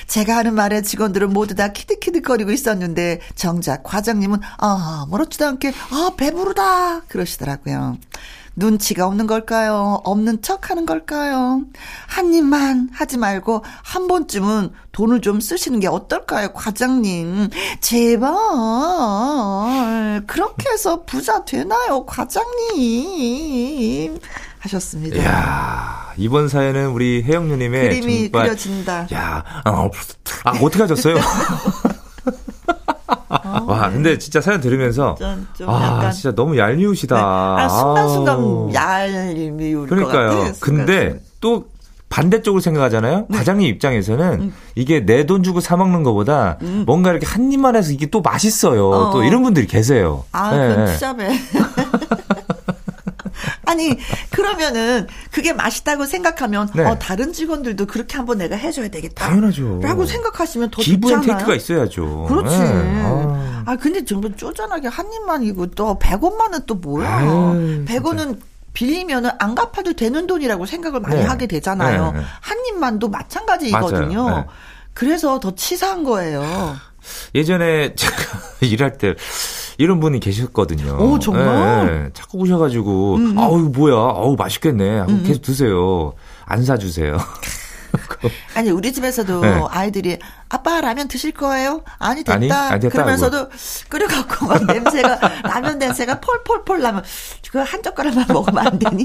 [0.07, 7.01] 제가 하는 말에 직원들은 모두 다 키득키득거리고 있었는데 정작 과장님은 아 무렇지도 않게 아 배부르다
[7.07, 7.97] 그러시더라고요.
[8.57, 10.01] 눈치가 없는 걸까요?
[10.03, 11.61] 없는 척 하는 걸까요?
[12.07, 16.53] 한 입만 하지 말고 한 번쯤은 돈을 좀 쓰시는 게 어떨까요?
[16.53, 17.49] 과장님.
[17.81, 18.31] 제발.
[20.25, 22.05] 그렇게 해서 부자 되나요?
[22.07, 22.47] 과장님.
[24.59, 25.23] 하셨습니다.
[25.23, 29.07] 야 이번 사연은 우리 혜영 누님의 그림이 정말, 그려진다.
[29.13, 29.89] 야, 아,
[30.45, 31.15] 아 어떻게 하셨어요?
[33.67, 33.93] 와, 네.
[33.93, 37.15] 근데 진짜 사연 들으면서 좀, 좀 아, 진짜 너무 얄미우시다.
[37.15, 37.21] 네.
[37.23, 40.29] 아, 순간순간 얄미울 그러니까요.
[40.29, 40.53] 것 같아요.
[40.61, 41.65] 근데 또
[42.09, 43.25] 반대쪽으로 생각하잖아요.
[43.29, 43.37] 네.
[43.37, 44.53] 과장님 입장에서는 음.
[44.75, 46.83] 이게 내 돈 주고 사 먹는 것보다 음.
[46.87, 48.89] 뭔가 이렇게 한 입만 해서 이게 또 맛있어요.
[48.89, 49.11] 어.
[49.11, 50.23] 또 이런 분들이 계세요.
[50.31, 50.69] 아, 네.
[50.69, 51.29] 그건 투잡해.
[53.67, 53.97] 아니
[54.31, 56.85] 그러면은 그게 맛있다고 생각하면 네.
[56.85, 59.27] 어 다른 직원들도 그렇게 한번 내가 해줘야 되겠다.
[59.27, 59.81] 당연하죠.
[59.83, 62.25] 라고 생각하시면 또 give and take가 있어야죠.
[62.29, 62.57] 그렇지.
[62.57, 63.01] 네.
[63.03, 63.63] 아.
[63.65, 63.75] 아.
[63.75, 67.21] 근데 정말 쪼잔하게 한 입만이고 또 100원만은 또 뭐야?
[67.21, 68.39] 에이, 100원은
[68.73, 71.23] 빌리면은 안 갚아도 되는 돈이라고 생각을 많이 네.
[71.23, 72.11] 하게 되잖아요.
[72.13, 72.21] 네.
[72.39, 74.29] 한 입만도 마찬가지거든요.
[74.29, 74.45] 네.
[74.93, 76.43] 그래서 더 치사한 거예요.
[77.35, 78.15] 예전에 제가
[78.61, 79.15] 일할 때
[79.77, 80.97] 이런 분이 계셨거든요.
[80.99, 81.85] 오, 정말?
[81.85, 82.09] 네, 네.
[82.13, 83.37] 자꾸 오셔가지고, 음, 음.
[83.37, 83.93] 아우, 뭐야.
[83.95, 84.99] 아우, 맛있겠네.
[84.99, 85.23] 하고 음, 음.
[85.25, 86.13] 계속 드세요.
[86.45, 87.17] 안 사주세요.
[88.55, 89.63] 아니 우리 집에서도 네.
[89.69, 91.83] 아이들이 아빠 라면 드실 거예요?
[91.99, 92.35] 아니 됐다.
[92.35, 93.49] 아니, 아니 됐다 그러면서도
[93.89, 97.03] 끓여갖고 막 냄새가 라면 냄새가 폴폴폴 나면
[97.51, 99.03] 그한 젓가락만 먹으면 안 되니?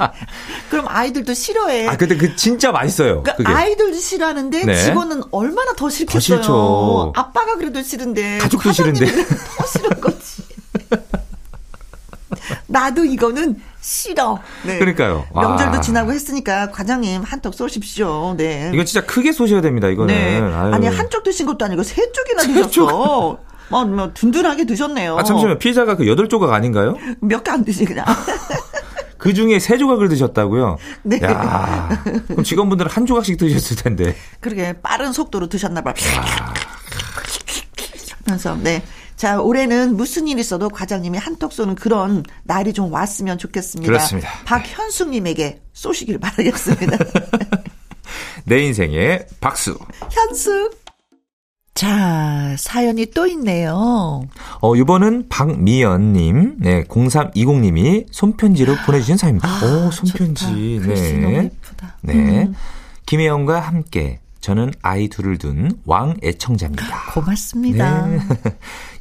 [0.70, 1.88] 그럼 아이들도 싫어해.
[1.88, 3.22] 아 근데 그 진짜 맛있어요.
[3.22, 4.85] 그러니까 아이들도 싫어하는데 네.
[4.85, 6.18] 직원은 얼마나 더 싫겠어요.
[6.18, 7.12] 더 싫죠.
[7.16, 10.42] 아빠가 그래도 싫은데 가족도 싫은데 더 싫은 거지.
[12.66, 14.38] 나도 이거는 싫어.
[14.64, 14.78] 네.
[14.78, 15.26] 그러니까요.
[15.34, 15.80] 명절도 와.
[15.80, 18.34] 지나고 했으니까 과장님 한턱 쏘십시오.
[18.36, 18.70] 네.
[18.72, 19.88] 이거 진짜 크게 쏘셔야 됩니다.
[19.88, 20.14] 이거는.
[20.14, 20.40] 네.
[20.40, 23.38] 아니 한쪽 드신 것도 아니고 세 쪽이나 드셨어.
[23.68, 25.18] 뭐, 뭐 든든하게 드셨네요.
[25.18, 26.96] 아 잠시만 피자가 그 여덟 조각 아닌가요?
[27.20, 28.04] 몇 개 안 드시 그냥.
[29.18, 30.78] 그 중에 세 조각을 드셨다고요?
[31.04, 31.20] 네.
[31.22, 31.88] 야,
[32.26, 34.16] 그럼 직원분들은 한 조각씩 드셨을 텐데.
[34.40, 35.94] 그러게 빠른 속도로 드셨나 봐요.
[38.26, 38.82] 하면서 네.
[39.22, 43.87] 자, 올해는 무슨 일 있어도 과장님이 한턱 쏘는 그런 날이 좀 왔으면 좋겠습니다.
[43.87, 44.28] 그렇습니다.
[44.46, 46.98] 박현숙님에게 쏘시길 바라겠습니다.
[48.46, 49.78] 내 인생의 박수.
[50.11, 50.76] 현숙.
[51.72, 54.24] 자, 사연이 또 있네요.
[54.61, 59.48] 어, 이번은 박미연님, 네, 0320님이 손편지로 보내주신 사연입니다.
[59.48, 60.80] 아, 오, 손편지.
[60.80, 60.94] 좋다.
[60.94, 61.12] 네.
[61.12, 61.96] 너무 예쁘다.
[62.00, 62.14] 네.
[62.14, 62.54] 음.
[63.06, 67.12] 김혜영과 함께 저는 아이 둘을 둔 왕 애청자입니다.
[67.14, 68.07] 고맙습니다.
[68.09, 68.18] 네.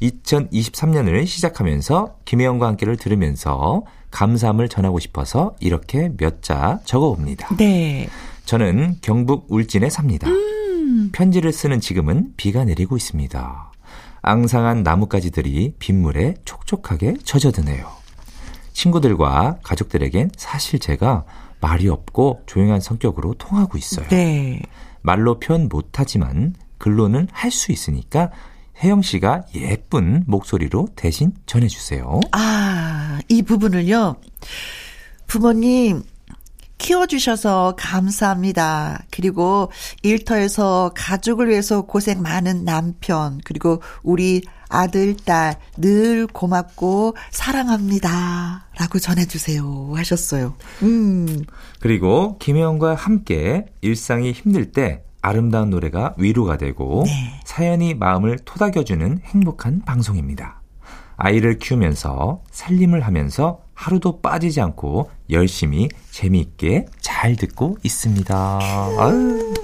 [0.00, 7.56] 2023년을 시작하면서 김혜영과 함께를 들으면서 감사함을 전하고 싶어서 이렇게 몇 자 적어봅니다.
[7.56, 8.08] 네.
[8.46, 10.28] 저는 경북 울진에 삽니다.
[10.28, 11.10] 음.
[11.12, 13.72] 편지를 쓰는 지금은 비가 내리고 있습니다.
[14.22, 17.88] 앙상한 나뭇가지들이 빗물에 촉촉하게 젖어드네요.
[18.72, 21.24] 친구들과 가족들에겐 사실 제가
[21.60, 24.06] 말이 없고 조용한 성격으로 통하고 있어요.
[24.08, 24.60] 네.
[25.02, 28.30] 말로 표현 못하지만 글로는 할 수 있으니까
[28.82, 32.20] 혜영 씨가 예쁜 목소리로 대신 전해주세요.
[32.32, 34.16] 아, 이 부분을요.
[35.26, 36.02] 부모님,
[36.78, 39.04] 키워주셔서 감사합니다.
[39.12, 39.70] 그리고
[40.02, 48.66] 일터에서 가족을 위해서 고생 많은 남편, 그리고 우리 아들, 딸, 늘 고맙고 사랑합니다.
[48.78, 49.92] 라고 전해주세요.
[49.94, 50.54] 하셨어요.
[50.82, 51.44] 음.
[51.78, 57.40] 그리고 김혜영과 함께 일상이 힘들 때 아름다운 노래가 위로가 되고 네.
[57.44, 60.60] 사연이 마음을 토닥여주는 행복한 방송입니다.
[61.16, 68.58] 아이를 키우면서 살림을 하면서 하루도 빠지지 않고 열심히 재미있게 잘 듣고 있습니다.
[68.98, 69.54] 아유.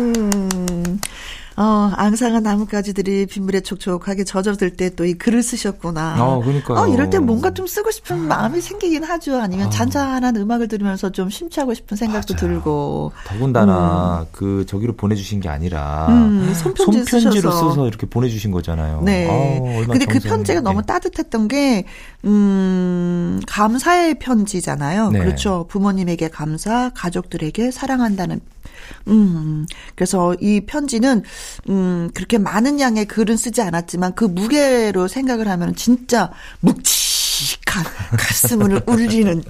[0.00, 1.00] 음.
[1.60, 6.16] 어, 앙상한 나뭇가지들이 빗물에 촉촉하게 젖어들 때 또 이 글을 쓰셨구나.
[6.24, 6.80] 어, 그러니까.
[6.80, 9.40] 어, 이럴 때 뭔가 좀 쓰고 싶은 마음이 생기긴 하죠.
[9.40, 9.70] 아니면 어.
[9.70, 12.48] 잔잔한 음악을 들으면서 좀 심취하고 싶은 생각도 맞아요.
[12.54, 13.12] 들고.
[13.26, 14.26] 더군다나 음.
[14.30, 19.02] 그 저기로 보내주신 게 아니라 음, 손편지 손편지로 써서 이렇게 보내주신 거잖아요.
[19.02, 19.26] 네.
[19.28, 21.84] 어, 근데 그 편지가 너무 따뜻했던 게,
[22.24, 25.10] 음, 감사의 편지잖아요.
[25.10, 25.18] 네.
[25.18, 25.66] 그렇죠.
[25.68, 28.40] 부모님에게 감사, 가족들에게 사랑한다는
[29.08, 31.22] 음, 그래서 이 편지는,
[31.68, 36.82] 음, 그렇게 많은 양의 글은 쓰지 않았지만 그 무게로 생각을 하면 진짜 묵
[37.44, 37.84] 직한
[38.16, 39.42] 가슴을 울리는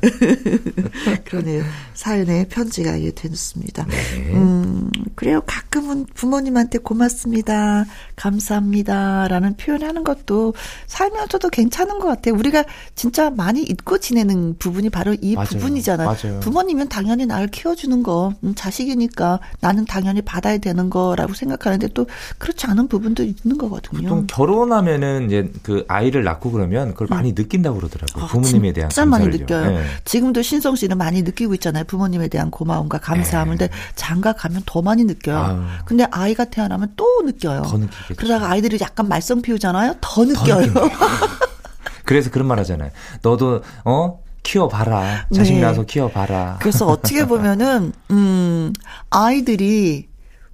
[1.24, 1.64] 그러네요.
[1.94, 3.87] 사연의 편지가 예, 됐습니다.
[3.87, 4.33] 네.
[4.35, 5.40] 음, 그래요.
[5.46, 7.87] 가끔은 부모님한테 고맙습니다.
[8.16, 9.29] 감사합니다.
[9.29, 10.55] 라는 표현하는 것도
[10.87, 12.35] 살면서도 괜찮은 것 같아요.
[12.35, 15.48] 우리가 진짜 많이 잊고 지내는 부분이 바로 이 맞아요.
[15.48, 16.07] 부분이잖아요.
[16.09, 16.40] 맞아요.
[16.40, 22.07] 부모님은 당연히 나를 키워주는 거, 음, 자식이니까 나는 당연히 받아야 되는 거라고 생각하는데 또
[22.38, 24.03] 그렇지 않은 부분도 있는 거거든요.
[24.03, 27.35] 보통 결혼하면은 이제 그 아이를 낳고 그러면 그걸 많이 음.
[27.35, 28.25] 느낀다고 그러더라고요.
[28.25, 29.71] 아, 부모님에 대한 진짜 많이 느껴요.
[29.71, 29.85] 네.
[30.05, 31.85] 지금도 신성 씨는 많이 느끼고 있잖아요.
[31.85, 33.57] 부모님에 대한 고마움과 감사함을.
[33.57, 33.69] 네.
[33.69, 35.38] 근데 장가 가면 더 많이 느껴요.
[35.38, 35.62] 아유.
[35.85, 37.62] 근데 아이가 태어나면 또 느껴요.
[37.62, 38.14] 더 느끼겠죠.
[38.17, 39.97] 그러다가 아이들이 약간 말썽 피우잖아요.
[40.01, 40.73] 더 느껴요.
[40.73, 40.88] 더
[42.05, 42.91] 그래서 그런 말 하잖아요.
[43.23, 45.27] 너도 어 키워봐라.
[45.35, 45.61] 자식 네.
[45.61, 46.57] 낳아서 키워봐라.
[46.61, 48.73] 그래서 어떻게 보면은, 음,
[49.11, 50.09] 아이들이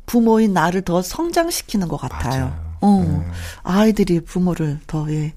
[0.07, 2.57] 부모인 나를 더 성장시키는 것 같아요.
[2.81, 3.31] 어, 음.
[3.63, 5.33] 아이들이 부모를 더, 예.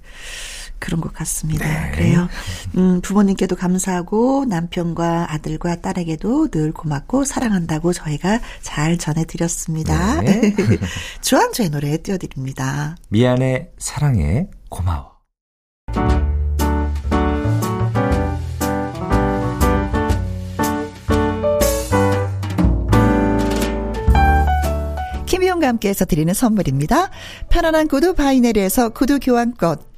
[0.79, 1.65] 그런 것 같습니다.
[1.67, 1.91] 네.
[1.91, 2.27] 그래요.
[2.77, 10.21] 음, 부모님께도 감사하고 남편과 아들과 딸에게도 늘 고맙고 사랑한다고 저희가 잘 전해드렸습니다.
[10.21, 10.55] 네.
[11.21, 12.95] 주한주의 노래 띄워드립니다.
[13.09, 15.17] 미안해, 사랑해, 고마워.
[25.27, 27.11] 김혜영과 함께해서 드리는 선물입니다.
[27.49, 29.77] 편안한 구두 바이네르에서 구두 교환권,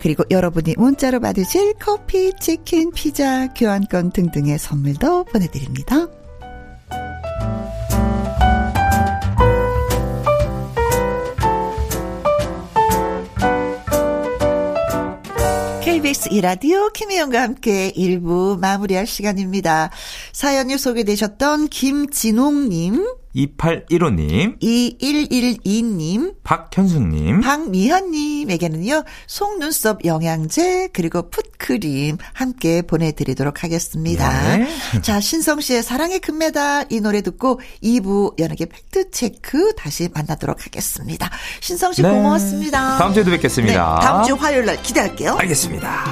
[0.00, 6.08] 그리고 여러분이 문자로 받으실 커피, 치킨, 피자, 교환권 등등의 선물도 보내드립니다.
[15.82, 19.90] KBS 이라디오 김혜영과 함께 1부 마무리할 시간입니다.
[20.32, 34.56] 사연이 소개되셨던 김진홍님, 2815님, 2112님, 박현숙님, 박미현님에게는요, 속눈썹 영양제, 그리고 풋크림 함께 보내드리도록 하겠습니다.
[34.56, 34.68] 네.
[35.02, 41.30] 자, 신성 씨의 사랑의 금메달 이 노래 듣고 2부 연예계 팩트체크 다시 만나도록 하겠습니다.
[41.60, 42.10] 신성 씨 네.
[42.10, 42.98] 고맙습니다.
[42.98, 43.98] 다음 주에도 뵙겠습니다.
[44.00, 45.36] 네, 다음 주 화요일 날 기대할게요.
[45.38, 46.04] 알겠습니다.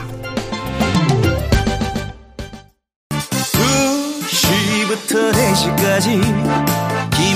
[4.32, 6.91] 2시부터 4시까지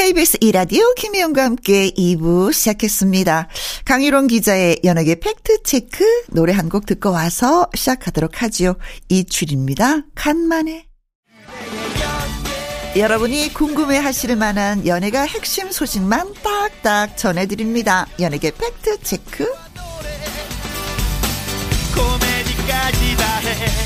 [0.00, 3.48] KBS 이라디오 김혜영과 함께 2부 시작했습니다.
[3.86, 8.74] 강희롱 기자의 연예계 팩트체크 노래 한 곡 듣고 와서 시작하도록 하지요.
[9.08, 10.02] 이출입니다.
[10.14, 10.86] 간만에.
[12.94, 18.06] 여러분이 궁금해 하실 만한 연예가 핵심 소식만 딱딱 전해드립니다.
[18.20, 19.50] 연예계 팩트체크.
[21.94, 23.85] 코미디까지 다 해.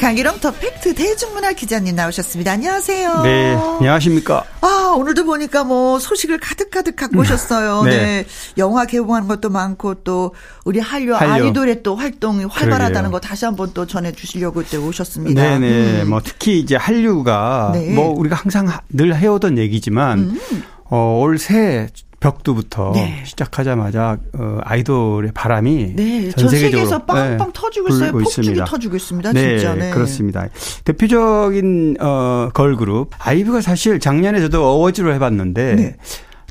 [0.00, 2.52] 강기령 더 팩트 대중문화 기자님 나오셨습니다.
[2.52, 3.20] 안녕하세요.
[3.22, 4.44] 네, 안녕하십니까.
[4.62, 7.20] 아, 오늘도 보니까 뭐 소식을 가득가득 갖고 음.
[7.20, 7.82] 오셨어요.
[7.82, 7.90] 네.
[7.90, 8.26] 네.
[8.56, 10.34] 영화 개봉하는 것도 많고 또
[10.64, 11.44] 우리 한류, 한류.
[11.48, 13.10] 아이돌의 또 활동이 활발하다는 그러게요.
[13.10, 15.38] 거 다시 한번 또 전해 주시려고 때 오셨습니다.
[15.42, 15.58] 네네.
[15.68, 16.02] 네.
[16.02, 16.08] 음.
[16.08, 17.92] 뭐 특히 이제 한류가 네.
[17.94, 20.62] 뭐 우리가 항상 늘 해오던 얘기지만 음.
[20.84, 21.88] 어, 올 새
[22.20, 23.22] 벽두부터 네.
[23.24, 28.12] 시작하자마자 어, 아이돌의 바람이 네, 전 세계적으로 세계에서 빵빵 네, 터지고 있어요.
[28.12, 28.54] 폭죽이.
[28.66, 29.32] 터지고 있습니다.
[29.32, 29.74] 네, 진짜.
[29.74, 30.46] 네, 그렇습니다.
[30.84, 35.96] 대표적인 어, 걸그룹 아이브가 사실 작년에 저도 어워즈를 해봤는데 네.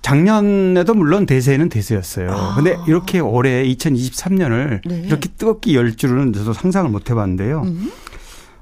[0.02, 2.32] 작년에도 물론 대세는 대세였어요.
[2.32, 2.56] 아.
[2.56, 7.62] 근데 이렇게 올해 2023년을 이렇게 뜨겁게 열 줄은 저도 상상을 못 해봤는데요.
[7.62, 7.92] 음.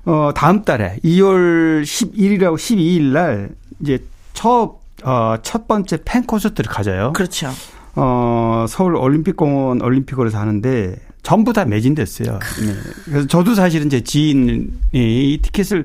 [0.06, 3.50] 어, 다음 달에 2월 11일하고 12일 날
[3.82, 7.14] 이제 첫 어, 첫 번째 팬 콘서트를 가져요.
[7.14, 7.50] 그렇죠.
[7.96, 12.40] 어, 서울 올림픽공원 올림픽홀에서 하는데 전부 다 매진됐어요.
[12.66, 12.74] 네.
[13.06, 15.84] 그래서 저도 사실은 제 지인이 티켓을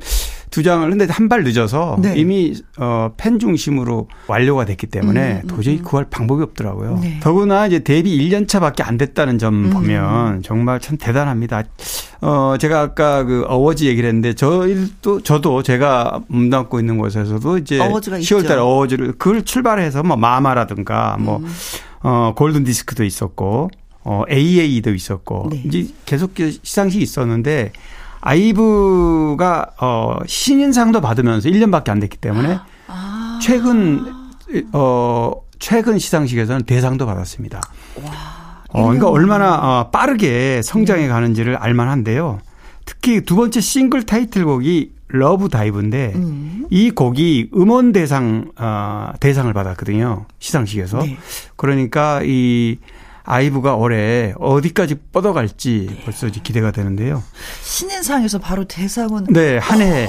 [0.53, 2.15] 두 장을 했는데 한 발 늦어서 네.
[2.17, 5.83] 이미 어, 팬 중심으로 완료가 됐기 때문에 음, 음, 도저히 음.
[5.83, 6.99] 구할 방법이 없더라고요.
[7.03, 7.19] 네.
[7.21, 9.71] 더구나 이제 데뷔 1년 차밖에 안 됐다는 점 음.
[9.71, 11.63] 보면 정말 참 대단합니다.
[12.21, 18.47] 어, 제가 아까 그 어워즈 얘기를 했는데 저도 저도 제가 몸담고 있는 곳에서도 이제 10월
[18.47, 21.47] 달에 어워즈를 그걸 출발해서 뭐 마마라든가 뭐 음.
[22.03, 23.71] 어, 골든 디스크도 있었고
[24.05, 25.63] 어, AA도 있었고 네.
[25.65, 27.73] 이제 계속 시상식이 있었는데
[28.23, 33.39] 아이브가 어 신인상도 받으면서 1년밖에 안 됐기 때문에 아.
[33.43, 34.07] 최근
[34.73, 37.61] 어 최근 시상식에서는 대상도 받았습니다.
[38.03, 38.11] 와.
[38.69, 42.41] 어 그러니까 얼마나 어, 빠르게 성장해 가는지를 알만한데요.
[42.87, 46.67] 특히 두 번째 싱글 타이틀곡이 Love Dive인데 음.
[46.71, 50.27] 이 곡이 음원 대상 어 대상을 받았거든요.
[50.39, 51.03] 시상식에서.
[51.03, 51.19] 네.
[51.57, 52.79] 그러니까 이
[53.25, 56.03] 아이브가 올해 어디까지 뻗어갈지 네.
[56.05, 57.23] 벌써 이제 기대가 되는데요.
[57.63, 60.09] 신인상에서 바로 대상은 네, 한 해.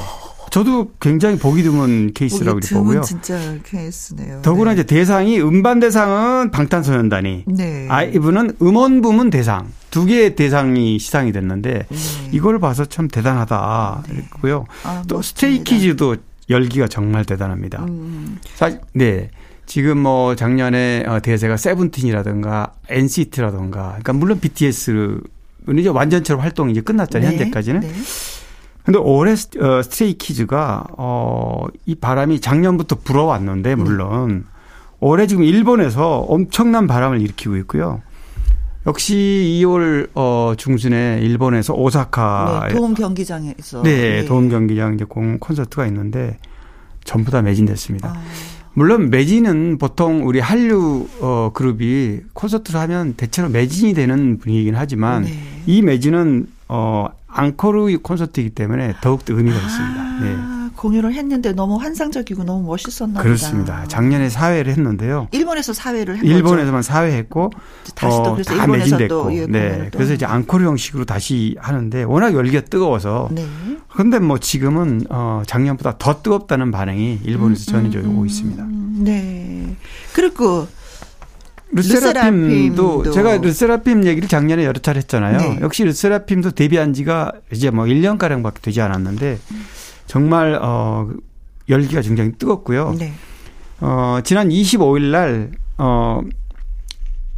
[0.51, 3.01] 저도 굉장히 보기 드문 케이스라고 보기 보고요.
[3.01, 4.41] 진짜 케이스네요.
[4.43, 4.81] 더구나 네.
[4.81, 7.87] 이제 대상이 음반 대상은 방탄소년단이, 네.
[7.89, 11.97] 아이브는 음원 부문 대상 두 개의 대상이 시상이 됐는데 네.
[12.31, 14.13] 이걸 봐서 참 대단하다 네.
[14.13, 14.65] 그랬고요.
[14.83, 16.17] 아, 또 스트레이키즈도
[16.49, 17.83] 열기가 정말 대단합니다.
[17.85, 18.37] 음.
[18.53, 19.31] 사실 네.
[19.65, 25.21] 지금 뭐 작년에 어, 대세가 세븐틴이라든가 NCT라든가 그러니까 물론 BTS는
[25.77, 27.31] 이제 완전체로 활동이 이제 끝났잖아요.
[27.31, 27.37] 네.
[27.37, 27.79] 현재까지는.
[27.81, 27.91] 네.
[28.83, 34.45] 근데 올해 어, 스트레이 키즈가 어, 이 바람이 작년부터 불어왔는데 물론
[34.99, 38.01] 올해 지금 일본에서 엄청난 바람을 일으키고 있고요.
[38.85, 44.25] 역시 2월 어 중순에 일본에서 오사카 네, 도움 경기장에서 네, 네.
[44.25, 46.37] 도움 경기장 이제 공 콘서트가 있는데
[47.05, 48.09] 전부 다 매진됐습니다.
[48.09, 48.23] 아.
[48.75, 55.39] 물론 매진은 보통 우리 한류 어 그룹이 콘서트를 하면 대체로 매진이 되는 분위기긴 하지만 네.
[55.67, 60.19] 이 매진은 어 앙코르 콘서트이기 때문에 더욱 더 의미가 아, 있습니다.
[60.21, 60.62] 네.
[60.75, 63.23] 공연을 했는데 너무 환상적이고 너무 멋있었나 보다.
[63.23, 63.85] 그렇습니다.
[63.87, 65.27] 작년에 사회를 했는데요.
[65.31, 67.51] 일본에서 사회를 했 일본에서만 사회 했고
[67.95, 69.35] 다시 또 어, 그래서 다 매진됐고.
[69.35, 69.89] 예, 네.
[69.91, 73.45] 그래서 이제 앙코르 형식으로 다시 하는데 워낙 열기가 뜨거워서 네.
[73.89, 78.65] 그런데 뭐 지금은 어 작년보다 더 뜨겁다는 반응이 일본에서 음, 전해져 오고 음, 있습니다.
[79.03, 79.75] 네.
[80.13, 80.67] 그리고
[81.73, 85.37] 르세라핌도 제가 르세라핌 얘기를 작년에 여러 차례 했잖아요.
[85.37, 85.59] 네.
[85.61, 89.39] 역시 르세라핌도 데뷔한 지가 이제 뭐 1년 가량밖에 되지 않았는데
[90.13, 91.09] 정말 어
[91.67, 92.93] 열기가 굉장히 뜨겁고요.
[92.99, 93.11] 네.
[93.81, 96.21] 어 지난 25일 날 어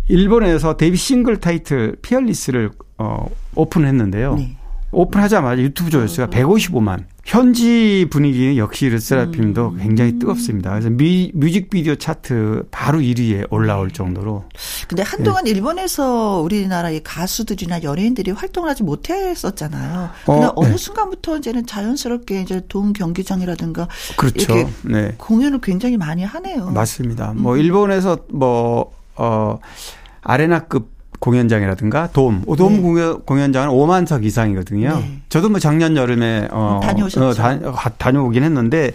[0.10, 4.36] 일본에서 데뷔 싱글 타이틀 피얼리스를 어 오픈했는데요.
[4.36, 4.58] 네.
[4.96, 7.04] 오픈하자마자 유튜브 조회수가 155만.
[7.26, 9.78] 현지 분위기는 역시 르세라핌도 음.
[9.78, 10.70] 굉장히 뜨겁습니다.
[10.70, 14.46] 그래서 미, 뮤직비디오 차트 바로 1위에 올라올 정도로.
[14.88, 15.50] 근데 한동안 네.
[15.50, 20.10] 일본에서 우리나라의 가수들이나 연예인들이 활동을 하지 못했었잖아요.
[20.26, 20.78] 근데 어, 느 네.
[20.78, 23.88] 순간부터 이제는 자연스럽게 이제 동 경기장이라든가
[24.18, 24.54] 그렇죠.
[24.54, 25.16] 이렇게 네.
[25.18, 26.68] 공연을 굉장히 많이 하네요.
[26.68, 27.34] 맞습니다.
[27.36, 27.60] 뭐 음.
[27.60, 29.58] 일본에서 뭐 어,
[30.22, 32.82] 아레나급 공연장이라든가 돔, 돔 네.
[32.82, 35.00] 공연, 공연장은 5만 석 이상이거든요.
[35.00, 35.22] 네.
[35.30, 37.28] 저도 뭐 작년 여름에 어, 다녀오셨죠?
[37.28, 38.92] 어, 다, 다녀오긴 했는데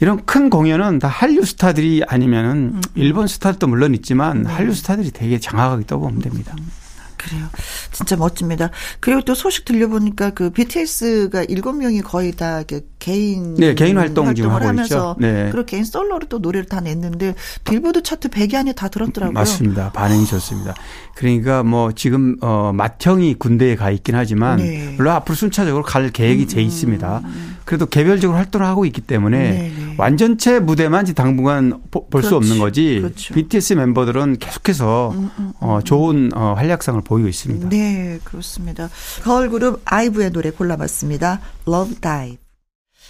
[0.00, 2.80] 이런 큰 공연은 다 한류 스타들이 아니면은 음.
[2.94, 4.50] 일본 스타들도 물론 있지만 네.
[4.50, 6.54] 한류 스타들이 되게 장악하게 떠보면 됩니다.
[6.58, 6.70] 음.
[7.16, 7.46] 그래요.
[7.92, 8.70] 진짜 멋집니다.
[9.00, 12.62] 그리고 또 소식 들려보니까 그 BTS가 일곱 명이 거의 다
[12.98, 15.16] 개인 네 개인 활동 지금 하고 하면서 있죠.
[15.18, 15.48] 네.
[15.50, 19.32] 그리고 개인 솔로로 또 노래를 다 냈는데 빌보드 차트 100위 안에 다 들었더라고요.
[19.32, 19.92] 맞습니다.
[19.92, 20.74] 반응이 좋습니다.
[21.14, 24.94] 그러니까 뭐 지금 어 맏형이 군대에 가 있긴 하지만 네.
[24.96, 26.66] 물론 앞으로 순차적으로 갈 계획이 돼 음.
[26.66, 27.22] 있습니다.
[27.64, 29.94] 그래도 개별적으로 활동을 하고 있기 때문에 네, 네.
[29.98, 33.00] 완전체 무대만 당분간 볼 수 없는 거지.
[33.00, 33.34] 그렇죠.
[33.34, 35.52] BTS 멤버들은 계속해서 음, 음, 음.
[35.60, 37.68] 어 좋은 어 활약상을 보이고 있습니다.
[37.68, 38.90] 네, 그렇습니다.
[39.22, 41.40] 가을 그룹 아이브의 노래 골라봤습니다.
[41.66, 42.38] Love Dive.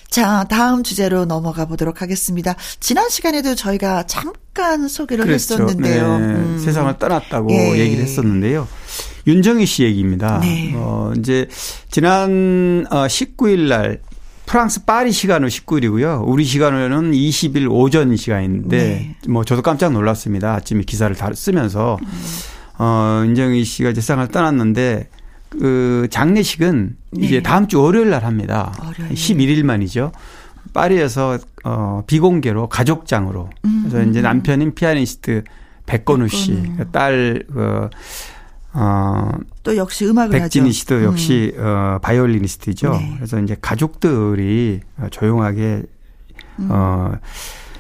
[0.09, 2.55] 자, 다음 주제로 넘어가 보도록 하겠습니다.
[2.81, 5.55] 지난 시간에도 저희가 잠깐 소개를 그렇죠.
[5.55, 6.19] 했었는데요.
[6.19, 6.25] 네.
[6.27, 6.59] 음.
[6.63, 7.79] 세상을 떠났다고 예.
[7.79, 8.69] 얘기를 했었는데요.
[9.27, 10.39] 윤정희 씨 얘기입니다.
[10.41, 10.73] 네.
[10.77, 11.49] 어, 이제
[11.91, 14.01] 지난 19일 어, 날
[14.47, 16.23] 프랑스 파리 시간으로 19일이고요.
[16.25, 19.17] 우리 시간으로는 20일 오전 시간인데 네.
[19.29, 20.55] 뭐 저도 깜짝 놀랐습니다.
[20.55, 22.09] 아침에 기사를 다 쓰면서 음.
[22.79, 25.09] 어, 윤정희 씨가 이제 세상을 떠났는데
[25.49, 27.27] 그 장례식은 네.
[27.27, 28.73] 이제 다음 주 월요일 날 합니다.
[28.83, 29.15] 월요일.
[29.15, 30.13] 11일 만이죠.
[30.75, 33.51] 파리에서 어 비공개로 가족장으로.
[33.65, 33.85] 음.
[33.87, 35.45] 그래서 이제 남편인 피아니스트
[35.87, 36.63] 백건우 씨,
[36.93, 37.89] 딸 그
[38.79, 39.31] 어,
[39.63, 41.05] 또 역시 음악을 백진희 씨도 음.
[41.05, 41.65] 역시 음.
[41.65, 42.91] 어, 바이올리니스트죠.
[42.93, 43.15] 네.
[43.17, 45.83] 그래서 이제 가족들이 조용하게
[46.59, 46.69] 음.
[46.71, 47.13] 어,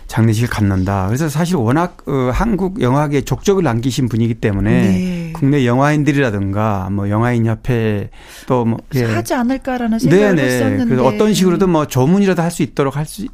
[0.07, 1.07] 장례식을 갖는다.
[1.07, 5.33] 그래서 사실 워낙 어, 한국 영화계에 족적을 남기신 분이기 때문에 네.
[5.35, 8.11] 국내 영화인들이라든가 뭐 영화인 협회
[8.47, 9.05] 또뭐 예.
[9.05, 10.49] 하지 않을까라는 생각을 네네.
[10.49, 13.27] 했었는데 그래서 어떤 식으로든 뭐 조문이라도 할 수 있도록 할수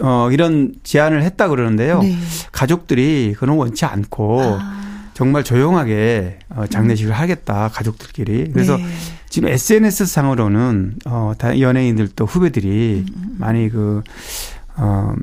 [0.00, 2.02] 어, 이런 제안을 했다 그러는데요.
[2.02, 2.16] 네.
[2.52, 4.82] 가족들이 그런 원치 않고 아.
[5.14, 7.18] 정말 조용하게 어, 장례식을 음.
[7.18, 8.50] 하겠다 가족들끼리.
[8.52, 8.84] 그래서 네.
[9.30, 13.36] 지금 SNS 상으로는 어, 연예인들 또 후배들이 음, 음, 음.
[13.38, 14.02] 많이 그
[14.76, 15.14] 어,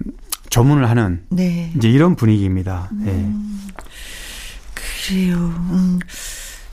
[0.54, 1.72] 조문을 하는 네.
[1.76, 2.90] 이제 이런 분위기입니다.
[2.92, 3.02] 음.
[3.04, 3.82] 네.
[5.10, 5.36] 그래요.
[5.36, 5.98] 음.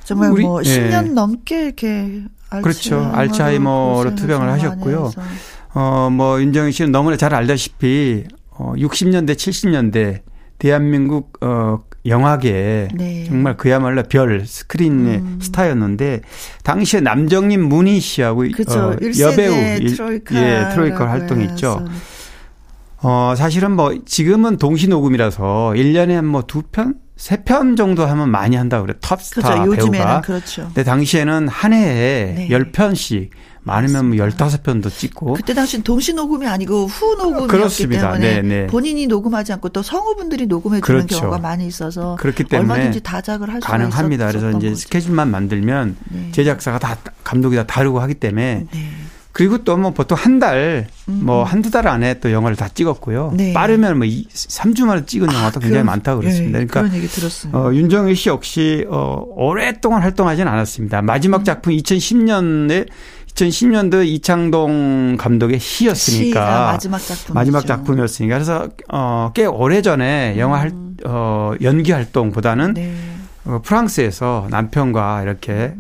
[0.05, 1.09] 정말 우리, 뭐 10년 예.
[1.09, 3.11] 넘게 이렇게 그렇죠.
[3.15, 5.13] 알츠하이머로 투병을 하셨고요.
[5.73, 10.21] 어, 뭐 윤정희 씨는 너무나 잘 알다시피 어, 60년대, 70년대
[10.59, 13.25] 대한민국 어 영화계에 네.
[13.25, 15.39] 정말 그야말로 별 스크린의 음.
[15.41, 16.21] 스타였는데
[16.65, 18.79] 당시에 남정님 문희 씨하고 그쵸.
[18.79, 21.87] 어, 여배우 트로이카 예, 트로이카 활동했죠.
[23.03, 26.95] 어, 사실은 뭐 지금은 동시 녹음이라서 1년에 한 뭐 두 편?
[27.17, 28.95] 세 편 정도 하면 많이 한다고 그래.
[29.01, 29.91] 톱스타 그렇죠.
[29.91, 30.21] 배우가.
[30.23, 30.63] 그렇죠.
[30.67, 32.49] 근데 당시에는 한 해에 네.
[32.49, 33.29] 10편씩
[33.63, 35.35] 많으면 뭐 15편도 찍고.
[35.35, 38.13] 그때 당시 동시 녹음이 아니고 후 녹음이었기 그렇습니다.
[38.13, 38.67] 때문에 네, 네.
[38.69, 41.19] 본인이 녹음하지 않고 또 성우분들이 녹음해 주는 그렇죠.
[41.21, 44.29] 경우가 많이 있어서 그렇기 때문에 얼마든지 다작을 할 가능합니다.
[44.29, 44.75] 그래서 이제 거죠.
[44.81, 46.29] 스케줄만 만들면 네.
[46.33, 48.81] 제작사가 다 감독이 다 다르고 하기 때문에 네.
[49.33, 51.45] 그리고 또 뭐 보통 한 달, 뭐 음.
[51.45, 53.33] 한두 달 안에 또 영화를 다 찍었고요.
[53.35, 53.53] 네.
[53.53, 56.59] 빠르면 뭐 2, 3주 만에 찍은 아, 영화도 아, 굉장히 많다고 그랬습니다.
[56.59, 57.57] 네, 그러니까 그런 얘기 들었어요.
[57.57, 61.03] 어, 윤정희 씨 역시 어, 오랫동안 활동하지는 않았습니다.
[61.03, 61.45] 마지막 음.
[61.45, 62.89] 작품 2010년에
[63.35, 70.61] 2010년도 이창동 감독의 시였으니까 마지막 작품 마지막 작품이었으니까 그래서 어, 꽤 오래 전에 영화 음.
[70.61, 70.73] 할,
[71.11, 72.93] 어, 연기 활동보다는 네.
[73.47, 75.75] 어, 프랑스에서 남편과 이렇게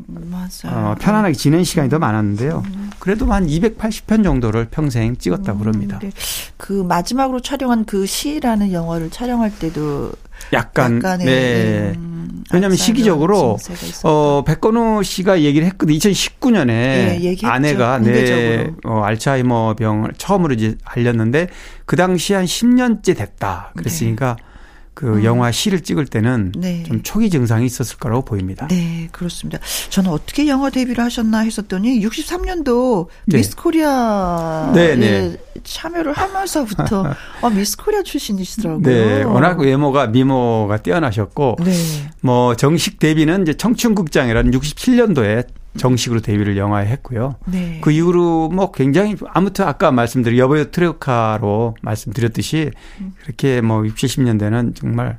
[0.64, 2.62] 어, 편안하게 지낸 시간이 더 많았는데요.
[3.00, 5.98] 그래도 한 280편 정도를 평생 찍었다고 그럽니다.
[6.02, 6.12] 음, 네.
[6.56, 10.12] 그 마지막으로 촬영한 그 시라는 영화를 촬영할 때도
[10.52, 11.92] 약간 네.
[11.96, 13.56] 음, 왜냐하면 시기적으로
[14.04, 15.94] 어 백건우 씨가 얘기를 했거든.
[15.94, 21.48] 2019년에 네, 아내가 네 어, 알츠하이머 병을 처음으로 이제 알렸는데
[21.86, 23.72] 그 당시 한 10년째 됐다.
[23.76, 24.49] 그랬으니까 네.
[24.94, 25.24] 그 음.
[25.24, 26.82] 영화 시를 찍을 때는 네.
[26.82, 28.66] 좀 초기 증상이 있었을 거라고 보입니다.
[28.68, 29.58] 네, 그렇습니다.
[29.88, 33.38] 저는 어떻게 영화 데뷔를 하셨나 했었더니 63년도 네.
[33.38, 35.36] 미스 코리아에 네, 네.
[35.62, 38.82] 참여를 하면서부터 어, 미스 코리아 출신이시더라고요.
[38.82, 41.72] 네, 워낙 외모가 미모가 뛰어나셨고 네.
[42.20, 45.46] 뭐 정식 데뷔는 이제 청춘극장이라는 67년도에
[45.78, 47.36] 정식으로 데뷔를 영화에 했고요.
[47.46, 47.80] 네.
[47.82, 53.14] 그 이후로 뭐 굉장히 아무튼 아까 말씀드린 여보의 트로이카로 말씀드렸듯이 음.
[53.22, 55.16] 그렇게 뭐 60, 70년대는 정말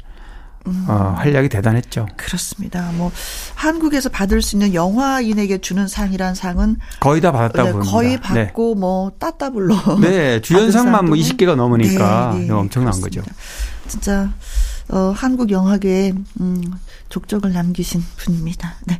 [0.67, 0.85] 음.
[0.87, 2.07] 어, 활약이 대단했죠.
[2.17, 2.91] 그렇습니다.
[2.93, 3.11] 뭐
[3.55, 7.91] 한국에서 받을 수 있는 영화인에게 주는 상이란 상은 거의 다 받았다고 네, 봅니다.
[7.91, 8.19] 거의 네.
[8.19, 8.79] 받고 네.
[8.79, 13.21] 뭐 따따블로 네, 주연상만 뭐 20개가 넘으니까 네, 네, 엄청난 그렇습니다.
[13.21, 13.35] 거죠.
[13.87, 14.29] 진짜
[14.91, 16.61] 어, 한국 영화계에 음,
[17.09, 18.75] 족적을 남기신 분입니다.
[18.87, 18.99] 네.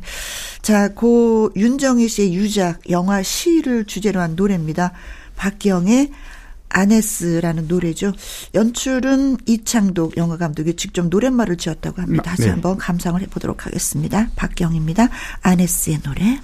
[0.62, 4.92] 자, 고 윤정희 씨의 유작 영화 시를 주제로 한 노래입니다.
[5.36, 6.10] 박기영의
[6.70, 8.12] 아네스라는 노래죠.
[8.54, 12.22] 연출은 이창독 영화 감독이 직접 노랫말을 지었다고 합니다.
[12.22, 12.48] 다시 네.
[12.48, 14.30] 한번 감상을 해보도록 하겠습니다.
[14.36, 15.08] 박경입니다.
[15.42, 16.40] 아네스의 노래.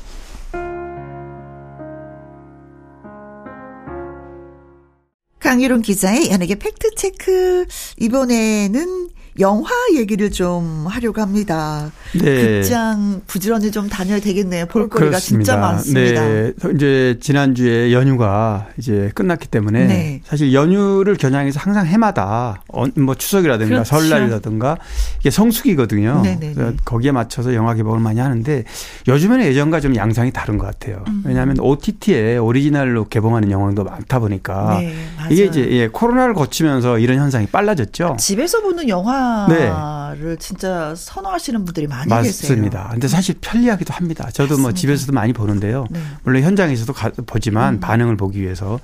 [5.40, 7.64] 강유론 기자의 연예계 팩트체크.
[7.98, 9.08] 이번에는
[9.40, 11.90] 영화 얘기를 좀 하려고 합니다.
[12.20, 12.60] 네.
[12.60, 14.66] 극장 부지런히 좀 다녀야 되겠네요.
[14.66, 15.44] 볼거리가 그렇습니다.
[15.44, 16.24] 진짜 많습니다.
[16.24, 16.52] 네.
[16.74, 20.20] 이제 지난주에 연휴가 이제 끝났기 때문에 네.
[20.24, 23.84] 사실 연휴를 겨냥해서 항상 해마다 어, 뭐 추석이라든가 그렇죠.
[23.96, 24.78] 설날이라든가
[25.20, 26.22] 이게 성수기거든요.
[26.22, 26.54] 네네네.
[26.54, 26.76] 네, 네.
[26.84, 28.64] 거기에 맞춰서 영화 개봉을 많이 하는데
[29.06, 31.04] 요즘에는 예전과 좀 양상이 다른 것 같아요.
[31.08, 31.22] 음.
[31.24, 34.94] 왜냐하면 OTT에 오리지널로 개봉하는 영화도 많다 보니까 네,
[35.30, 38.16] 이게 이제 예, 코로나를 거치면서 이런 현상이 빨라졌죠.
[38.18, 40.36] 집에서 보는 영화 영화를 네.
[40.38, 42.22] 진짜 선호하시는 분들이 많이 맞습니다.
[42.22, 42.50] 계세요.
[42.50, 42.88] 맞습니다.
[42.92, 44.28] 근데 사실 편리하기도 합니다.
[44.32, 44.62] 저도 뭐 맞습니다.
[44.62, 45.86] 뭐 집에서도 많이 보는데요.
[45.90, 46.00] 네.
[46.24, 47.80] 물론 현장에서도 가, 보지만 음.
[47.80, 48.78] 반응을 보기 위해서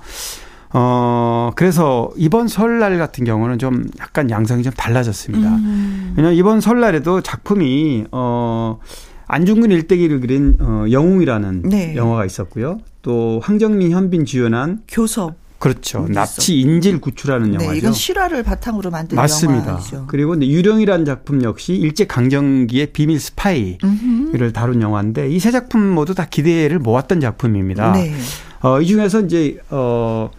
[0.77, 5.47] 어, 그래서 이번 설날 같은 경우는 좀 약간 양상이 좀 달라졌습니다.
[5.47, 6.13] 음.
[6.17, 8.79] 왜냐하면 이번 설날에도 작품이, 어,
[9.27, 11.95] 안중근 일대기를 그린 어, 영웅이라는 네.
[11.95, 12.79] 영화가 있었고요.
[13.01, 15.44] 또 황정민, 현빈 주연한 교섭.
[15.59, 16.05] 그렇죠.
[16.09, 17.73] 납치 인질 구출하는 네, 영화죠.
[17.77, 19.69] 이건 실화를 바탕으로 만든 맞습니다.
[19.69, 20.05] 영화죠.
[20.07, 26.25] 그리고 유령이라는 작품 역시 일제 강점기의 비밀 스파이를 다룬 영화인데 이 세 작품 모두 다
[26.25, 27.93] 기대를 모았던 작품입니다.
[27.93, 28.13] 네.
[28.61, 30.29] 어, 이 중에서 이제 어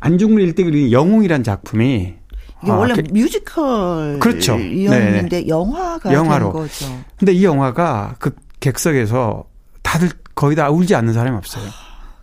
[0.00, 2.14] 안중근 일대기 영웅이라는 작품이
[2.62, 4.58] 이게 아, 원래 게, 뮤지컬 그렇죠.
[4.58, 5.48] 이었는데 네.
[5.48, 6.52] 영화가 영화로.
[6.52, 7.00] 된 거죠.
[7.18, 9.44] 근데 이 영화가 그 객석에서
[9.82, 11.64] 다들 거의 다 울지 않는 사람이 없어요.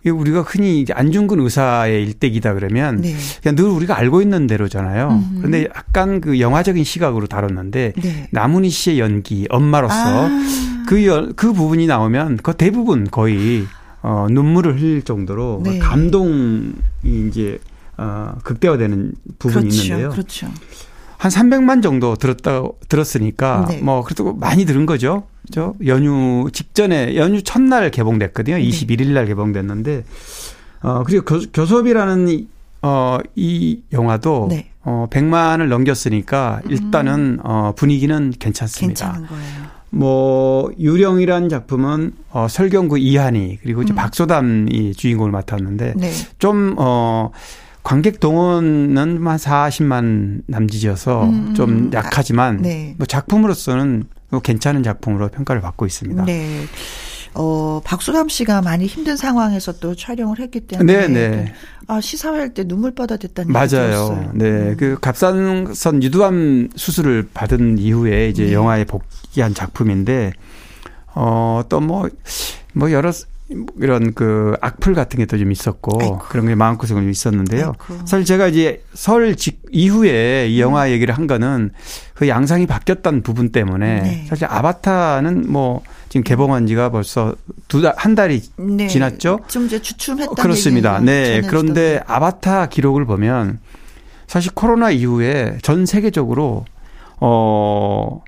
[0.04, 3.14] 우리가 흔히 안중근 의사의 일대기다 그러면 네.
[3.42, 5.08] 그냥 늘 우리가 알고 있는 대로잖아요.
[5.08, 5.36] 음흠.
[5.38, 8.28] 그런데 약간 그 영화적인 시각으로 다뤘는데 네.
[8.30, 10.28] 남은희 씨의 연기 엄마로서 아.
[10.88, 13.66] 그, 그 부분이 나오면 그 대부분 거의
[14.02, 15.78] 어, 눈물을 흘릴 정도로 네.
[15.78, 16.72] 감동이
[17.04, 17.58] 이제
[17.96, 19.82] 어, 극대화되는 부분이 그렇죠.
[19.82, 20.10] 있는데요.
[20.10, 20.48] 그렇죠.
[21.18, 23.78] 한 300만 정도 들었다 들었으니까 네.
[23.82, 25.24] 뭐 그래도 많이 들은 거죠.
[25.50, 28.56] 저 연휴 직전에 연휴 첫날 개봉됐거든요.
[28.56, 28.62] 네.
[28.62, 30.04] 21일 날 개봉됐는데
[30.82, 32.46] 어 그리고 교, 교섭이라는
[32.82, 34.70] 어, 이 영화도 네.
[34.82, 37.38] 어, 100만을 넘겼으니까 일단은 음.
[37.42, 39.12] 어, 분위기는 괜찮습니다.
[39.12, 39.68] 괜찮은 거예요.
[39.90, 43.96] 뭐 유령이라는 작품은 어, 설경구 이한이 그리고 이제 음.
[43.96, 46.12] 박소담이 주인공을 맡았는데 네.
[46.38, 47.30] 좀 어.
[47.82, 51.54] 관객 동원은 한 40만 남짓이어서 음, 음.
[51.54, 52.94] 좀 약하지만 네.
[52.98, 54.04] 뭐 작품으로서는
[54.42, 56.24] 괜찮은 작품으로 평가를 받고 있습니다.
[56.24, 56.64] 네.
[57.34, 61.08] 어, 박수람 씨가 많이 힘든 상황에서 또 촬영을 했기 때문에.
[61.08, 61.28] 네네.
[61.28, 61.54] 네.
[61.86, 64.30] 아, 시사회 할 때 눈물바다 됐다는 맞아요.
[64.34, 64.46] 네.
[64.46, 64.76] 음.
[64.78, 68.52] 그 갑상선 유두암 수술을 받은 이후에 이제 네.
[68.52, 70.32] 영화에 복귀한 작품인데,
[71.14, 72.08] 어, 또 뭐,
[72.72, 73.12] 뭐 여러
[73.80, 76.18] 이런 그 악플 같은 게 또 좀 있었고 아이고.
[76.28, 77.72] 그런 게 마음고생이 좀 있었는데요.
[77.88, 78.06] 아이고.
[78.06, 80.90] 사실 제가 이제 설 직 이후에 이 영화 음.
[80.90, 81.70] 얘기를 한 거는
[82.14, 84.26] 그 양상이 바뀌었다는 부분 때문에 네.
[84.28, 87.34] 사실 아바타는 뭐 지금 개봉한 지가 벌써
[87.68, 88.86] 두 달, 한 달이 네.
[88.88, 89.40] 지났죠?
[89.48, 90.42] 좀 이제 주춤했다.
[90.42, 91.00] 그렇습니다.
[91.00, 91.40] 네.
[91.42, 93.60] 그런데 아바타 기록을 보면
[94.26, 96.64] 사실 코로나 이후에 전 세계적으로
[97.20, 98.22] 어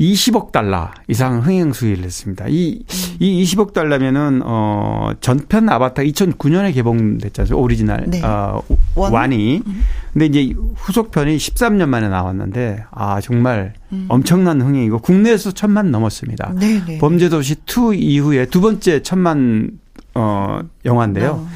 [0.00, 2.46] 20억 달러 이상 흥행 수익을 냈습니다.
[2.48, 3.16] 이, 음.
[3.18, 7.56] 이 20억 달러면은, 어, 전편 아바타 2009년에 개봉됐잖아요.
[7.56, 8.04] 오리지널.
[8.06, 8.22] 네.
[8.22, 8.62] 어,
[8.94, 9.62] 완이.
[9.66, 9.82] 음.
[10.12, 14.06] 근데 이제 후속편이 13년 만에 나왔는데, 아, 정말 음.
[14.08, 16.54] 엄청난 흥행이고, 국내에서 천만 넘었습니다.
[16.58, 16.84] 네네.
[16.86, 16.98] 네.
[16.98, 19.70] 범죄도시 2 이후에 두 번째 천만,
[20.14, 21.44] 어, 영화인데요.
[21.44, 21.48] 어.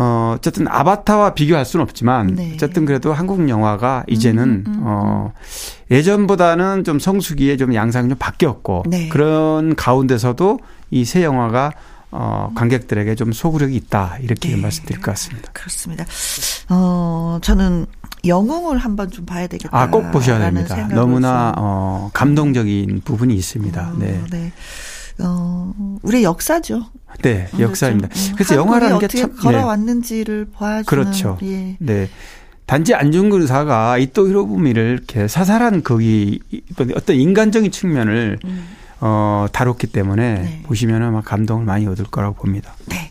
[0.00, 2.52] 어, 어쨌든 아바타와 비교할 수는 없지만 네.
[2.54, 4.82] 어쨌든 그래도 한국 영화가 이제는 음, 음, 음.
[4.84, 5.32] 어,
[5.90, 9.08] 예전보다는 좀 성수기에 좀 양상이 좀 바뀌었고 네.
[9.08, 11.72] 그런 가운데서도 이 새 영화가
[12.10, 14.56] 어, 관객들에게 좀 소구력이 있다 이렇게 네.
[14.56, 15.50] 말씀드릴 것 같습니다.
[15.52, 16.04] 그렇습니다.
[16.70, 17.86] 어, 저는
[18.26, 19.76] 영웅을 한번 좀 봐야 되겠다.
[19.78, 20.88] 아, 꼭 보셔야 됩니다.
[20.88, 23.90] 너무나 어, 감동적인 부분이 있습니다.
[23.90, 24.22] 어, 네.
[24.30, 24.52] 네.
[25.20, 26.86] 어, 우리의 역사죠.
[27.22, 28.08] 네, 역사입니다.
[28.08, 30.52] 좀, 음, 그래서 영화라는 게 참 걸어왔는지를 네.
[30.56, 31.38] 보여주는 그렇죠.
[31.42, 31.76] 예.
[31.80, 32.08] 네.
[32.66, 36.40] 단지 안중근 의사가 이토 히로부미를 이렇게 사살한 거기
[36.94, 38.68] 어떤 인간적인 측면을 음.
[39.00, 40.62] 어, 다뤘기 때문에 네.
[40.64, 42.74] 보시면 아마 감동을 많이 얻을 거라고 봅니다.
[42.86, 43.10] 네.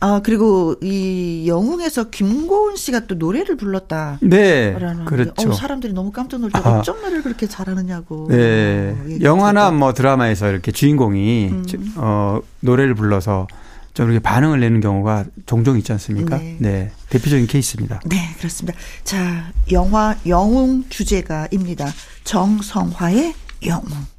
[0.00, 4.18] 아, 그리고 이 영웅에서 김고은 씨가 또 노래를 불렀다.
[4.22, 4.76] 네.
[5.06, 5.50] 그렇죠.
[5.50, 6.58] 어, 사람들이 너무 깜짝 놀죠.
[6.58, 6.78] 아.
[6.78, 8.28] 어쩜 노래를 그렇게 잘하느냐고.
[8.30, 8.96] 네.
[8.98, 11.94] 어, 영화나 뭐 드라마에서 이렇게 주인공이 음.
[11.96, 13.46] 어, 노래를 불러서
[13.94, 16.38] 좀 이렇게 반응을 내는 경우가 종종 있지 않습니까?
[16.38, 16.56] 네.
[16.58, 16.92] 네.
[17.10, 18.00] 대표적인 케이스입니다.
[18.06, 18.76] 네, 그렇습니다.
[19.04, 21.86] 자, 영화 영웅 주제가입니다.
[22.24, 23.34] 정성화의
[23.66, 24.13] 영웅.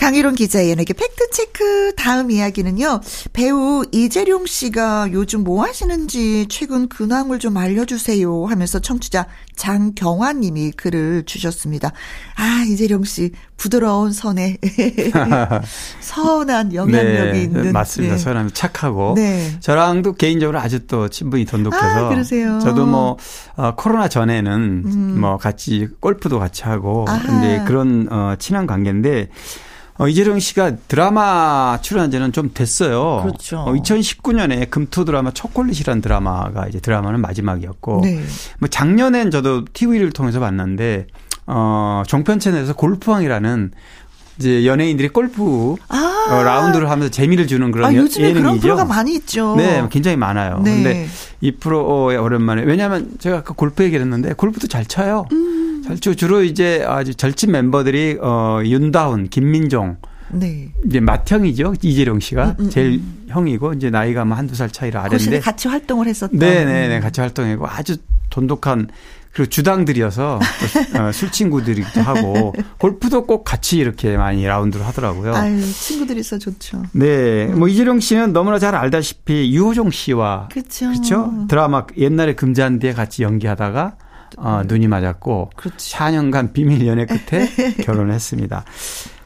[0.00, 3.02] 강희론 기자의 연예계 팩트체크 다음 이야기는요.
[3.34, 9.26] 배우 이재룡 씨가 요즘 뭐 하시는지 최근 근황을 좀 알려주세요 하면서 청취자
[9.56, 11.92] 장경환 님이 글을 주셨습니다.
[12.36, 14.56] 아, 이재룡 씨 부드러운 선에
[16.00, 17.72] 선한 영향력이 네, 있는.
[17.74, 18.14] 맞습니다.
[18.14, 18.18] 네.
[18.18, 19.12] 선한 착하고.
[19.16, 19.54] 네.
[19.60, 22.06] 저랑도 개인적으로 아주 또 친분이 돈독해서.
[22.06, 22.58] 아, 그러세요.
[22.60, 23.18] 저도 뭐
[23.54, 25.20] 어, 코로나 전에는 음.
[25.20, 29.28] 뭐 같이 골프도 같이 하고 근데 그런 어, 친한 관계인데
[30.00, 33.20] 어, 이재령 씨가 드라마 출연한 지는 좀 됐어요.
[33.22, 33.58] 그렇죠.
[33.58, 38.00] 어, 2019년에 금토 드라마 초콜릿이라는 드라마가 이제 드라마는 마지막이었고.
[38.02, 38.22] 네.
[38.58, 41.06] 뭐 작년엔 저도 TV를 통해서 봤는데,
[41.46, 43.72] 어, 종편 채널에서 골프왕이라는
[44.38, 48.42] 이제 연예인들이 골프 아~ 어, 라운드를 하면서 재미를 주는 그런 아, 요즘에 예능이죠.
[48.42, 49.54] 그런 프로가 많이 있죠.
[49.56, 50.62] 네, 굉장히 많아요.
[50.64, 50.76] 네.
[50.76, 51.08] 근데
[51.42, 55.26] 이 프로에 오랜만에 왜냐하면 제가 아까 골프 얘기를 했는데 골프도 잘 쳐요.
[55.32, 55.69] 음.
[56.00, 59.96] 주, 주로 이제 아주 절친 멤버들이 어 윤다운, 김민종,
[60.32, 60.68] 네.
[60.86, 61.74] 이제 맏형이죠.
[61.82, 63.24] 이재룡 씨가 음, 음, 제일 음.
[63.28, 66.38] 형이고 이제 나이가 뭐 한두 살 차이로 아래인데 같이 활동을 했었던.
[66.38, 67.00] 네, 네, 네.
[67.00, 67.96] 같이 활동했고 아주
[68.30, 68.88] 돈독한
[69.32, 70.40] 그리고 주당들이어서
[70.98, 75.34] 어, 술 친구들이기도 하고 골프도 꼭 같이 이렇게 많이 라운드를 하더라고요.
[75.34, 76.82] 아유, 친구들이 있어 좋죠.
[76.92, 81.46] 네, 뭐 이재룡 씨는 너무나 잘 알다시피 유호종 씨와 그렇죠.
[81.48, 83.96] 드라마 옛날에 금잔디에 같이 연기하다가
[84.38, 85.94] 어, 눈이 맞았고 그렇지.
[85.94, 87.48] 4년간 비밀 연애 끝에
[87.84, 88.64] 결혼을 했습니다.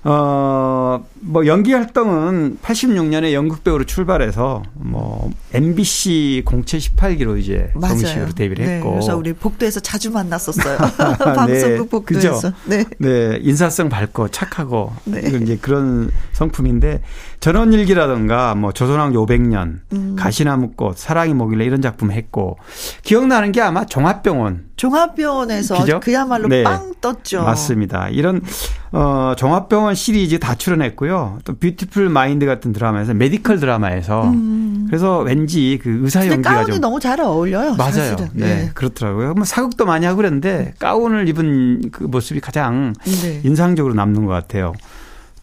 [0.06, 7.96] 어, 뭐 연기 활동은 86년에 연극 배우로 출발해서 뭐 MBC 공채 18기로 이제 맞아요.
[8.00, 8.90] 정식으로 데뷔를 네, 했고.
[8.90, 10.76] 그래서 우리 복도에서 자주 만났었어요.
[11.18, 12.52] 방송국 네, 복도에서.
[12.66, 12.84] 네.
[12.98, 15.20] 네, 인사성 밝고 착하고 네.
[15.42, 17.00] 이제 그런 성품인데
[17.44, 20.16] 전원일기라든가 뭐 조선왕 요 500년, 음.
[20.18, 22.56] 가시나무꽃, 사랑이 뭐길래 이런 작품 했고
[23.02, 24.64] 기억나는 게 아마 종합병원.
[24.76, 26.00] 종합병원에서 그죠?
[26.00, 26.62] 그야말로 네.
[26.62, 27.44] 빵 떴죠.
[27.44, 28.08] 맞습니다.
[28.08, 28.40] 이런
[28.92, 31.40] 어 종합병원 시리즈 다 출연했고요.
[31.44, 34.86] 또 Beautiful Mind 같은 드라마에서 medical 드라마에서 음.
[34.88, 37.74] 그래서 왠지 그 의사 연기가 가운이 좀 너무 잘 어울려요.
[37.74, 37.92] 맞아요.
[37.92, 38.30] 사실은.
[38.32, 38.46] 네.
[38.46, 38.70] 네.
[38.72, 39.34] 그렇더라고요.
[39.34, 43.42] 뭐 사극도 많이 하고 그랬는데 가운을 입은 그 모습이 가장 네.
[43.44, 44.72] 인상적으로 남는 것 같아요.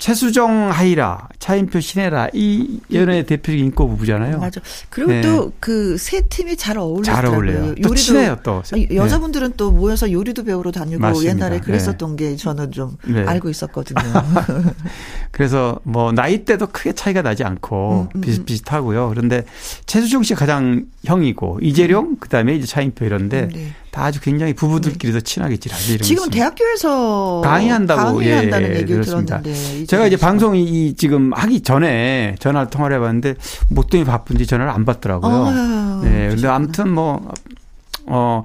[0.02, 4.40] 최수정 하이라, 차인표 신혜라 이 연애 대표적인 인고 부부잖아요.
[4.40, 4.60] 맞아.
[4.90, 5.22] 그리고 네.
[5.22, 7.30] 또그 세 팀이 잘 어울리더라고요.
[7.30, 7.68] 잘 어울려요.
[7.70, 8.64] 요리도 친해요 또.
[8.96, 9.54] 여자분들은 네.
[9.58, 11.30] 또 모여서 요리도 배우러 다니고 맞습니다.
[11.30, 11.62] 옛날에 네.
[11.62, 12.30] 그랬었던 네.
[12.32, 13.24] 게 저는 좀 네.
[13.28, 14.02] 알고 있었거든요.
[15.30, 19.08] 그래서 뭐 나이 대도 크게 차이가 나지 않고 음, 음, 비슷비슷하고요.
[19.10, 19.44] 그런데
[19.86, 22.18] 최수정 씨 가장 형이고 이재룡 음.
[22.20, 23.72] 그다음에 이제 차인표 이런데 네.
[23.92, 25.24] 다 아주 굉장히 부부들끼리도 네.
[25.24, 29.42] 친하게 지내지 지금 대학교에서 강의한다고 강의한다는 예, 얘기를 그렇습니다.
[29.42, 33.36] 들었는데 제가 이제 방송이 이 지금 하기 전에 전화를 통화를 해봤는데
[33.70, 35.46] 못 때문에 바쁜지 전화를 안 받더라고요.
[35.46, 37.32] 아, 네, 근데 아무튼 뭐
[38.06, 38.42] 어.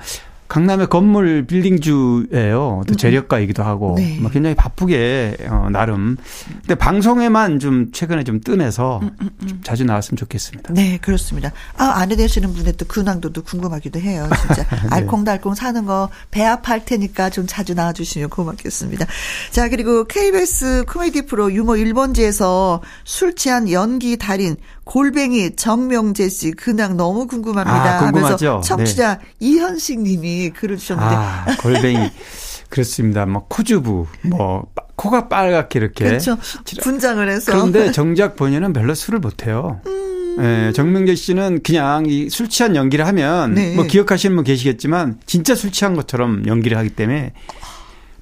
[0.49, 2.59] 강남의 건물 빌딩주예요.
[2.59, 2.97] 또 음, 음.
[2.97, 4.19] 재력가이기도 하고 네.
[4.21, 6.17] 뭐 굉장히 바쁘게 어, 나름.
[6.61, 9.49] 근데 방송에만 좀 최근에 좀 뜸해서 음, 음, 음.
[9.49, 10.73] 좀 자주 나왔으면 좋겠습니다.
[10.73, 11.53] 네, 그렇습니다.
[11.77, 14.29] 아, 아내 되시는 분의 또 근황도도 궁금하기도 해요.
[14.41, 14.89] 진짜 네.
[14.91, 19.07] 알콩달콩 사는 거 배합할 테니까 좀 자주 나와 주시면 고맙겠습니다.
[19.51, 24.57] 자, 그리고 KBS 코미디 프로 유머 1번지에서 술 취한 연기 달인
[24.87, 27.97] 골뱅이 정명재 씨 근황 너무 궁금합니다.
[27.97, 28.49] 아, 궁금하죠.
[28.49, 29.25] 하면서 청취자 네.
[29.41, 31.15] 이현식 님이 글을 주셨는데.
[31.15, 31.99] 아, 골뱅이.
[32.71, 33.27] 그렇습니다.
[33.27, 36.37] 뭐 코주부, 뭐 코가 빨갛게 이렇게 그렇죠.
[36.83, 37.53] 분장을 해서.
[37.53, 39.81] 그런데 정작 본인은 별로 술을 못 해요.
[39.87, 40.39] 음.
[40.39, 43.75] 예, 정명재 씨는 그냥 이 술 취한 연기를 하면 네.
[43.75, 47.33] 뭐 기억하시는 분 계시겠지만 진짜 술 취한 것처럼 연기를 하기 때문에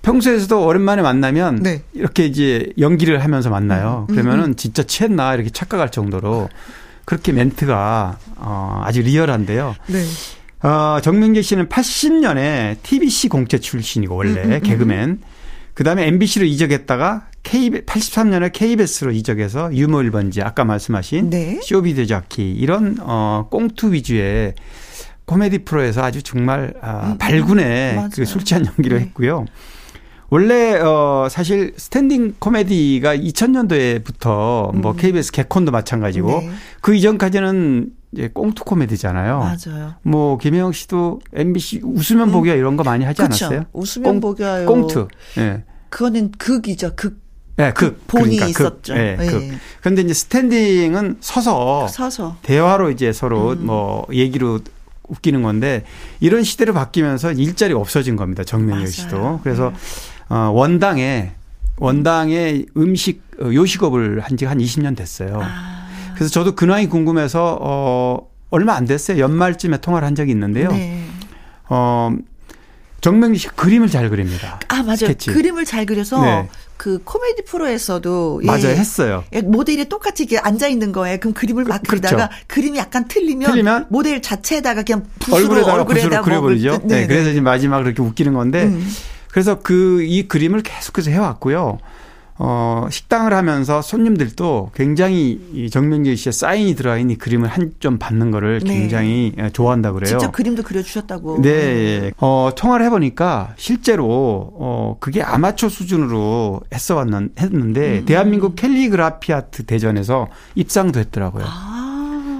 [0.05, 1.83] 평소에서도 오랜만에 만나면 네.
[1.95, 4.07] 이렇게 이제 연기를 하면서 만나요.
[4.09, 4.55] 음, 음, 그러면은 음.
[4.57, 6.49] 진짜 취했나 이렇게 착각할 정도로
[7.05, 9.75] 그렇게 멘트가 어 아주 리얼한데요.
[9.89, 10.05] 네.
[10.67, 14.61] 어 정명재 씨는 80년에 TBC 공채 출신이고 원래 음, 음, 음.
[14.61, 15.21] 개그맨.
[15.75, 21.61] 그다음에 MBC로 이적했다가 K 83년에 KBS로 이적해서 유머 1번지 아까 말씀하신 네.
[21.62, 24.55] 쇼 비디오 자키 이런 어 꽁트 위주의
[25.25, 29.05] 코미디 프로에서 아주 정말 아, 발군의 그 술 취한 연기를 네.
[29.07, 29.47] 했고요.
[30.35, 34.97] 원래 어 사실 standing 코미디가 2000년도에부터 뭐 음.
[34.97, 36.51] KBS 개콘도 마찬가지고 네.
[36.80, 39.39] 그 이전까지는 이제 꽁투 코미디잖아요.
[39.39, 39.95] 맞아요.
[40.03, 42.32] 뭐 김혜영 씨도 MBC 웃으면 음.
[42.32, 43.45] 보기야 이런 거 많이 하지 그쵸.
[43.47, 43.66] 않았어요?
[43.72, 45.07] 웃으면 보기야 꽁투.
[45.37, 45.41] 예.
[45.41, 45.64] 네.
[45.89, 46.97] 그거는 극이죠.
[46.97, 47.22] 극.
[47.55, 48.93] 네, 그 본이 그러니까 있었죠.
[48.93, 49.26] 그, 네, 네.
[49.28, 49.57] 그.
[49.82, 53.66] 그런데 이제 스탠딩은 서서 서서 대화로 이제 서로 음.
[53.66, 54.59] 뭐 얘기로
[55.07, 55.85] 웃기는 건데
[56.18, 58.43] 이런 시대로 바뀌면서 일자리가 없어진 겁니다.
[58.43, 59.41] 정명렬 씨도.
[59.45, 59.76] 그래서 네.
[60.29, 61.33] 어, 원당에
[61.77, 65.41] 원당에 음식 어, 요식업을 한지한 20년 됐어요.
[65.43, 65.87] 아.
[66.14, 69.18] 그래서 저도 근황이 궁금해서 어 얼마 안 됐어요.
[69.18, 70.70] 연말쯤에 통화를 한 적이 있는데요.
[70.70, 71.05] 네.
[71.68, 72.14] 어
[73.01, 74.61] 정명기 씨 그림을 잘 그립니다.
[74.68, 74.97] 아 맞아요.
[74.97, 75.33] 스케치.
[75.33, 76.49] 그림을 잘 그려서 네.
[76.77, 79.25] 그 코미디 프로에서도 예, 맞아요 했어요.
[79.33, 81.18] 예, 모델이 똑같이 이렇게 앉아 있는 거예요.
[81.18, 82.45] 그럼 그림을 막 그, 그리다가 그렇죠.
[82.47, 86.68] 그림이 약간 틀리면, 틀리면, 모델 자체에다가 그냥 붓으로 얼굴에다가, 얼굴에다가 붓으로 그려버리죠.
[86.70, 88.89] 뭐, 네, 네, 그래서 이제 마지막 그렇게 웃기는 건데 음.
[89.35, 91.78] 그래서 그 이 그림을 계속해서 해왔고요.
[92.37, 98.30] 어, 식당을 하면서 손님들도 굉장히 이 정명재 씨의 사인이 들어있는 이 그림을 한 점 받는
[98.30, 98.74] 거를 네.
[98.78, 99.51] 굉장히 네.
[99.51, 100.11] 좋아한다 그래요.
[100.18, 101.43] 직접 그림도 그려주셨다고.
[101.43, 102.12] 네.
[102.18, 108.05] 어, 통화를 해보니까 실제로, 어, 그게 아마추어 수준으로 했어 왔는, 했는데, 음.
[108.07, 111.45] 대한민국 캘리그라피 아트 대전에서 입상도 했더라고요.
[111.47, 111.93] 아,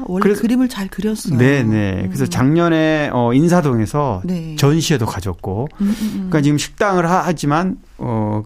[0.07, 1.39] 원래 그래서, 그림을 잘 그렸어요.
[1.39, 2.03] 네네.
[2.03, 2.07] 음.
[2.07, 4.57] 그래서 작년에, 어, 인사동에서 네.
[4.57, 6.11] 전시회도 가졌고, 음, 음, 음.
[6.15, 8.43] 그러니까 지금 식당을 하지만, 어,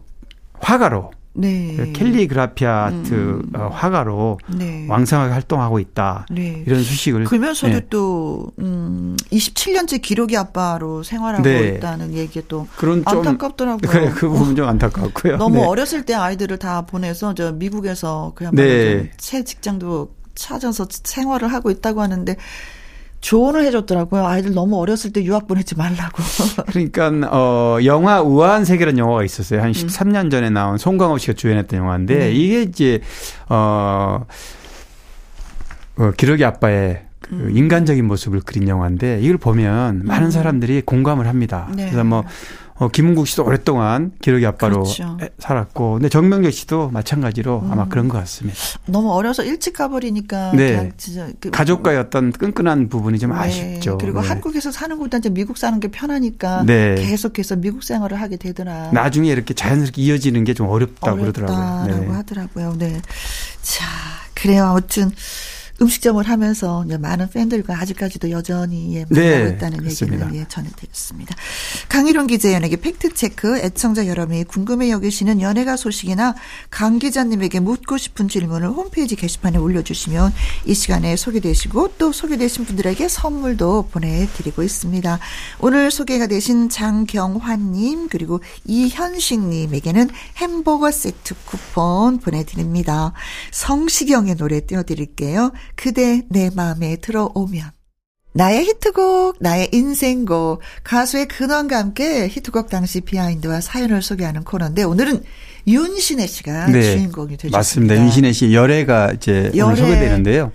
[0.61, 1.77] 화가로 네.
[1.77, 3.43] 그 캘리그라피 아트 음.
[3.55, 4.87] 어, 화가로 네.
[4.89, 6.27] 왕성하게 활동하고 있다.
[6.31, 6.65] 네.
[6.67, 7.87] 이런 소식을 그러면서도 네.
[7.89, 11.77] 또 음, 27년째 기록이 아빠로 생활하고 네.
[11.77, 13.89] 있다는 얘기 또 그런 안타깝더라고요.
[13.89, 15.37] 그래, 그 부분 좀 안타깝고요.
[15.37, 15.65] 너무 네.
[15.65, 22.37] 어렸을 때 아이들을 다 보내서 저 미국에서 그야말로 새 직장도 찾아서 생활을 하고 있다고 하는데
[23.21, 24.25] 조언을 해줬더라고요.
[24.25, 26.23] 아이들 너무 어렸을 때 유학 보내지 말라고.
[26.71, 29.61] 그러니까 어 영화 우아한 세계라는 영화가 있었어요.
[29.61, 30.31] 한 13년 음.
[30.31, 32.33] 전에 나온 송강호 씨가 주연했던 영화인데 네.
[32.33, 33.01] 이게 이제
[33.49, 34.25] 어,
[35.97, 37.57] 어 기러기 아빠의 그 음.
[37.57, 40.31] 인간적인 모습을 그린 영화인데 이걸 보면 많은 음.
[40.31, 41.69] 사람들이 공감을 합니다.
[41.75, 41.87] 네.
[41.87, 42.23] 그래서 뭐
[42.79, 45.17] 어, 김은국 씨도 오랫동안 기러기 아빠로 그렇죠.
[45.39, 47.73] 살았고, 근데 정명재 씨도 마찬가지로 음.
[47.73, 48.57] 아마 그런 것 같습니다.
[48.87, 50.93] 너무 어려서 일찍 가버리니까 네.
[51.41, 53.39] 그 가족과의 어떤 끈끈한 부분이 좀 네.
[53.39, 53.99] 아쉽죠.
[53.99, 54.29] 그리고 네.
[54.29, 56.95] 한국에서 사는 것보다 이제 미국 사는 게 편하니까 네.
[56.97, 58.91] 계속해서 미국 생활을 하게 되더라.
[58.93, 61.87] 나중에 이렇게 자연스럽게 이어지는 게 좀 어렵다고 그러더라고요.
[62.01, 62.07] 네.
[62.09, 62.75] 하더라고요.
[62.79, 63.01] 네.
[63.63, 63.85] 자,
[64.35, 64.65] 그래요.
[64.65, 65.13] 아무튼.
[65.81, 70.27] 음식점을 하면서 많은 팬들과 아직까지도 여전히 예, 만나고 네, 있다는 그렇습니다.
[70.27, 71.37] 얘기를 예, 전해드렸습니다.
[71.89, 76.35] 강희룡 기자 연예계 팩트체크 애청자 여러분이 궁금해 여기시는 연예가 소식이나
[76.71, 80.33] 강 기자님에게 묻고 싶은 질문을 홈페이지 게시판에 올려주시면
[80.67, 85.19] 이 시간에 소개되시고 또 소개되신 분들에게 선물도 보내드리고 있습니다.
[85.61, 93.13] 오늘 소개가 되신 장경환님 그리고 이현식님에게는 햄버거 세트 쿠폰 보내드립니다.
[93.53, 95.53] 성시경의 노래 띄워드릴게요.
[95.75, 97.71] 그대 내 마음에 들어오면.
[98.35, 105.23] 나의 히트곡, 나의 인생곡, 가수의 근원과 함께 히트곡 당시 비하인드와 사연을 소개하는 코너인데 오늘은
[105.67, 107.59] 윤신혜 씨가 네, 주인공이 되셨습니다.
[107.59, 107.97] 맞습니다.
[107.97, 109.63] 윤신혜 씨 열애가 이제 열애.
[109.63, 110.53] 오늘 소개되는데요.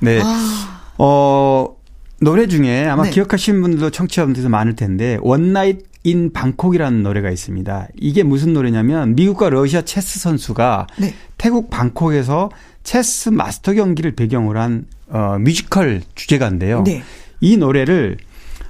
[0.00, 0.20] 네.
[0.22, 0.92] 아.
[0.98, 1.76] 어,
[2.20, 3.10] 노래 중에 아마 네.
[3.10, 7.88] 기억하시는 분들도 청취자분들도 많을 텐데 One Night in Bangkok이라는 노래가 있습니다.
[7.98, 11.12] 이게 무슨 노래냐면 미국과 러시아 체스 선수가 네.
[11.36, 12.48] 태국 방콕에서
[12.86, 16.84] 체스 마스터 경기를 배경으로 한 어, 뮤지컬 주제가인데요.
[16.84, 17.02] 네.
[17.40, 18.16] 이 노래를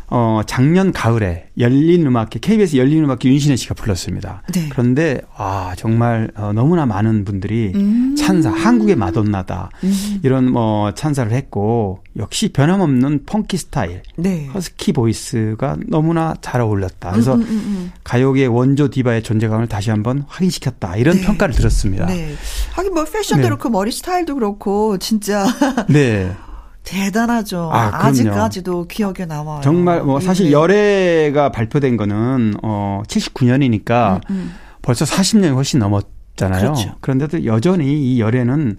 [0.09, 4.43] 어, 작년 가을에 열린 음악회, KBS 열린 음악회 윤시내 씨가 불렀습니다.
[4.53, 4.69] 네.
[4.71, 8.15] 그런데, 아, 정말, 어, 너무나 많은 분들이 음.
[8.17, 9.71] 찬사, 한국의 마돈나다.
[9.83, 10.21] 음.
[10.23, 14.03] 이런 뭐 찬사를 했고, 역시 변함없는 funky 스타일.
[14.17, 14.47] 네.
[14.55, 17.11] 허스키 voice가 너무나 잘 어울렸다.
[17.11, 17.93] 그래서 음, 음, 음, 음.
[18.05, 20.97] 가요계 원조 디바의 존재감을 다시 한번 확인시켰다.
[20.97, 21.23] 이런 네.
[21.23, 22.07] 평가를 들었습니다.
[22.07, 22.35] 네.
[22.73, 23.49] 하긴 뭐 패션도 네.
[23.49, 25.47] 그렇고 머리 스타일도 그렇고, 진짜.
[25.89, 26.33] 네.
[26.87, 27.71] 대단하죠.
[27.73, 29.61] 아, 직까지도 기억에 남아요.
[29.61, 30.53] 정말 뭐 사실 네.
[30.53, 34.55] 열애가 발표된 거는 어 79년이니까 음, 음.
[34.83, 36.61] 벌써 40년이 훨씬 넘었잖아요.
[36.61, 36.95] 그렇죠.
[37.01, 38.79] 그런데도 여전히 이 열애는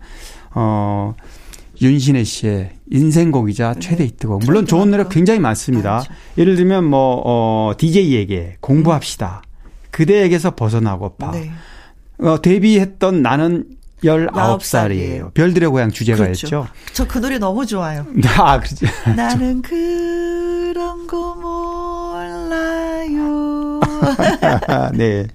[0.55, 1.13] 어
[1.81, 3.79] 윤신혜 씨의 인생곡이자 네.
[3.79, 4.43] 최대 히트곡.
[4.45, 5.91] 물론 좋은 노래 굉장히 많습니다.
[5.95, 6.09] 맞아.
[6.37, 9.43] 예를 들면 뭐 어, DJ에게 공부합시다.
[9.91, 11.31] 그대에게서 벗어나고파.
[11.31, 11.51] 네.
[12.19, 13.65] 어, 데뷔했던 나는
[14.03, 15.33] 19살이에요.
[15.33, 16.47] 별들의 고향 주제가였죠.
[16.47, 16.67] 그렇죠.
[16.93, 18.05] 저그 노래 너무 좋아요.
[18.37, 18.85] 아, 그렇죠.
[19.15, 23.07] 나는 그런 거 몰라요.
[24.93, 25.27] 네.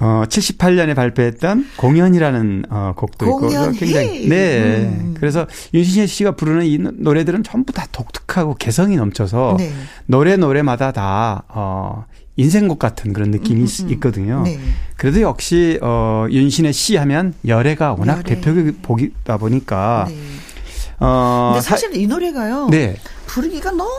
[0.00, 3.76] 어, 78년에 발표했던 공연이라는 어, 곡도 공연이?
[3.76, 4.84] 있고 굉장히 네.
[4.84, 5.14] 음.
[5.18, 9.72] 그래서 윤신혜 씨가 부르는 이 노래들은 전부 다 독특하고 개성이 넘쳐서 네.
[10.04, 12.04] 노래 노래마다 다 어,
[12.36, 13.90] 인생곡 같은 그런 느낌이 음, 음, 음.
[13.92, 14.42] 있거든요.
[14.42, 14.58] 네.
[14.96, 18.40] 그래도 역시 어 윤신의 시 하면 열애가 워낙 열애.
[18.40, 20.16] 대표곡이다 보니까 네.
[21.00, 22.68] 어 근데 사실 이 노래가요.
[22.70, 22.96] 네.
[23.26, 23.90] 부르기가 너무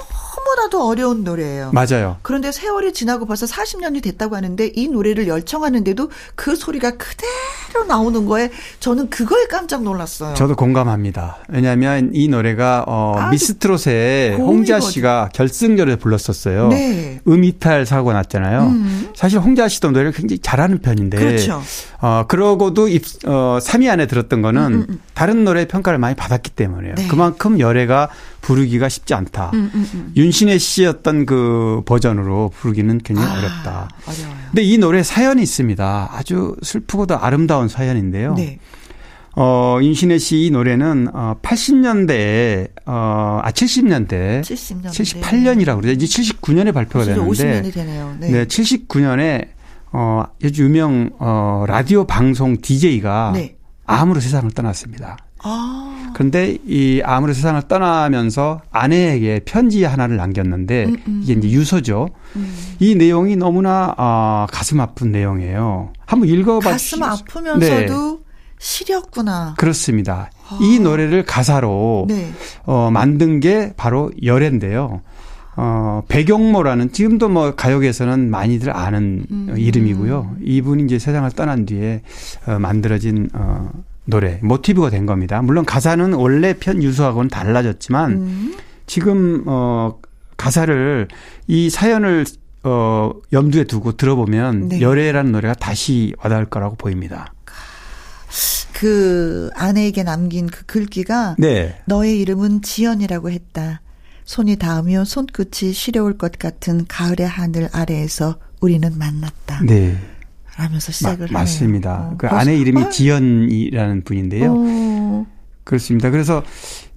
[0.48, 1.72] 너무나도 어려운 노래예요.
[1.74, 2.18] 맞아요.
[2.22, 8.52] 그런데 세월이 지나고 벌써 40년이 됐다고 하는데 이 노래를 열청하는데도 그 소리가 그대로 나오는 거에
[8.80, 10.34] 저는 그거에 깜짝 놀랐어요.
[10.36, 11.40] 저도 공감합니다.
[11.50, 16.70] 왜냐하면 이 노래가 어, 미스트롯의 홍자 씨가 결승전에 불렀었어요.
[16.70, 17.20] 네.
[17.28, 18.62] 음이탈 사고가 났잖아요.
[18.68, 19.10] 음.
[19.16, 21.18] 사실 홍자 씨도 노래를 굉장히 잘하는 편인데.
[21.18, 21.62] 그렇죠.
[22.00, 25.02] 어, 그러고도 입, 어, 3위 안에 들었던 거는 음, 음, 음.
[25.14, 26.96] 다른 노래 평가를 많이 받았기 때문에요.
[26.96, 27.08] 네.
[27.08, 28.10] 그만큼 열애가
[28.48, 29.52] 부르기가 쉽지 않다.
[29.54, 30.14] 음, 음, 음.
[30.16, 33.90] 윤신혜 씨였던 그 버전으로 부르기는 굉장히 아, 어렵다.
[34.08, 34.38] 어려워요.
[34.52, 36.10] 근데 이 노래 사연이 있습니다.
[36.14, 38.36] 아주 슬프고도 아름다운 사연인데요.
[38.36, 38.58] 네.
[39.36, 44.92] 어, 윤신혜 씨 이 노래는 어 80년대에 어, 아 70년대, 70년대.
[44.92, 45.92] 78년이라고 그러죠.
[45.92, 48.16] 이제 79년에 발표가 되는데 50년이 되네요.
[48.22, 48.30] 네.
[48.32, 49.50] 네, 79년에
[49.92, 53.58] 어, 아주 유명 어, 라디오 방송 DJ가 네.
[53.86, 55.18] 암으로 세상을 떠났습니다.
[55.44, 55.97] 아.
[56.14, 61.20] 그런데 이 암으로 세상을 떠나면서 아내에게 편지 하나를 남겼는데 음, 음.
[61.24, 62.10] 이게 이제 유서죠.
[62.36, 62.54] 음.
[62.80, 65.94] 이 내용이 너무나 아, 가슴 아픈 내용이에요.
[66.06, 68.28] 한번 읽어봐 가슴 아프면서도 네.
[68.60, 69.56] 시렸구나.
[69.58, 70.32] 그렇습니다.
[70.50, 70.60] 아.
[70.62, 72.32] 이 노래를 가사로 네.
[72.66, 75.02] 어, 만든 게 바로 열애인데요.
[75.60, 79.56] 어, 배경모라는 지금도 뭐 가요계에서는 많이들 아는 음.
[79.58, 80.38] 이름이고요.
[80.44, 82.02] 이분이 이제 세상을 떠난 뒤에
[82.46, 83.72] 어, 만들어진 어,
[84.08, 85.42] 노래 모티브가 된 겁니다.
[85.42, 88.58] 물론 가사는 원래 편 유수하고는 달라졌지만 음.
[88.86, 90.00] 지금 어
[90.38, 91.08] 가사를
[91.48, 92.26] 이 사연을
[92.64, 94.82] 어 염두에 두고 들어보면 네.
[94.82, 97.34] 열애라는 노래가 다시 와닿을 거라고 보입니다.
[98.74, 101.82] 그 아내에게 남긴 그 글귀가 네.
[101.86, 103.82] 너의 이름은 지연이라고 했다.
[104.24, 109.62] 손이 닿으며 손끝이 시려울 것 같은 가을의 하늘 아래에서 우리는 만났다.
[109.66, 109.98] 네.
[110.58, 112.10] 라면서 시작을 마, 맞습니다.
[112.12, 112.90] 어, 그 아내 이름이 아.
[112.90, 114.54] 지연이라는 분인데요.
[114.58, 115.26] 어.
[115.64, 116.10] 그렇습니다.
[116.10, 116.44] 그래서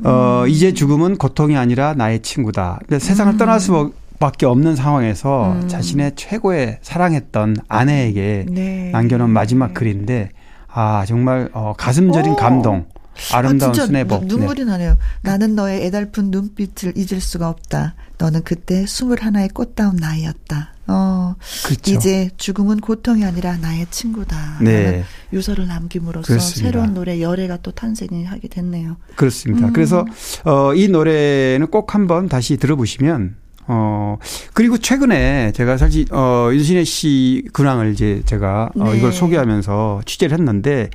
[0.04, 0.48] 어 음.
[0.48, 2.78] 이제 죽음은 고통이 아니라 나의 친구다.
[2.90, 2.98] 음.
[2.98, 5.68] 세상을 떠날 수밖에 없는 상황에서 음.
[5.68, 8.90] 자신의 최고의 사랑했던 아내에게 네.
[8.92, 10.30] 남겨놓은 마지막 글인데
[10.68, 12.36] 아 정말 어 가슴 저린 어.
[12.36, 12.86] 감동.
[13.32, 14.26] 아름다운 아, 순애복.
[14.26, 14.70] 눈물이 네.
[14.70, 14.96] 나네요.
[15.22, 17.94] 나는 너의 애달픈 눈빛을 잊을 수가 없다.
[18.18, 20.74] 너는 그때 스물 하나의 꽃다운 나이였다.
[20.92, 21.92] 어, 그렇죠.
[21.92, 24.58] 이제 죽음은 고통이 아니라 나의 친구다.
[24.60, 25.04] 네.
[25.32, 26.60] 유서를 남김으로써 그렇습니다.
[26.70, 28.96] 새로운 노래 열애가 또 탄생이 하게 됐네요.
[29.14, 29.68] 그렇습니다.
[29.68, 29.72] 음.
[29.72, 30.04] 그래서
[30.44, 34.18] 어, 이 노래는 꼭 한번 다시 들어보시면 어,
[34.52, 38.90] 그리고 최근에 제가 사실, 어, 윤신혜 씨 근황을 이제 제가 어, 네.
[38.90, 40.90] 어, 이걸 소개하면서 취재를 했는데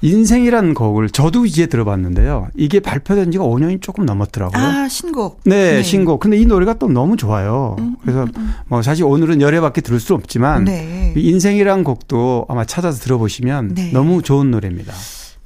[0.00, 2.48] 인생이라는 곡을 저도 이제 들어봤는데요.
[2.56, 4.62] 이게 발표된 지가 5년이 조금 넘었더라고요.
[4.62, 5.40] 아, 신곡.
[5.44, 5.82] 네, 네.
[5.82, 6.20] 신곡.
[6.20, 7.74] 근데 이 노래가 또 너무 좋아요.
[7.78, 11.12] 음, 음 그래서 음, 음, 뭐 사실 오늘은 열애밖에 들을 수 없지만 네.
[11.16, 13.90] 인생이라는 곡도 아마 찾아서 들어보시면 네.
[13.92, 14.92] 너무 좋은 노래입니다.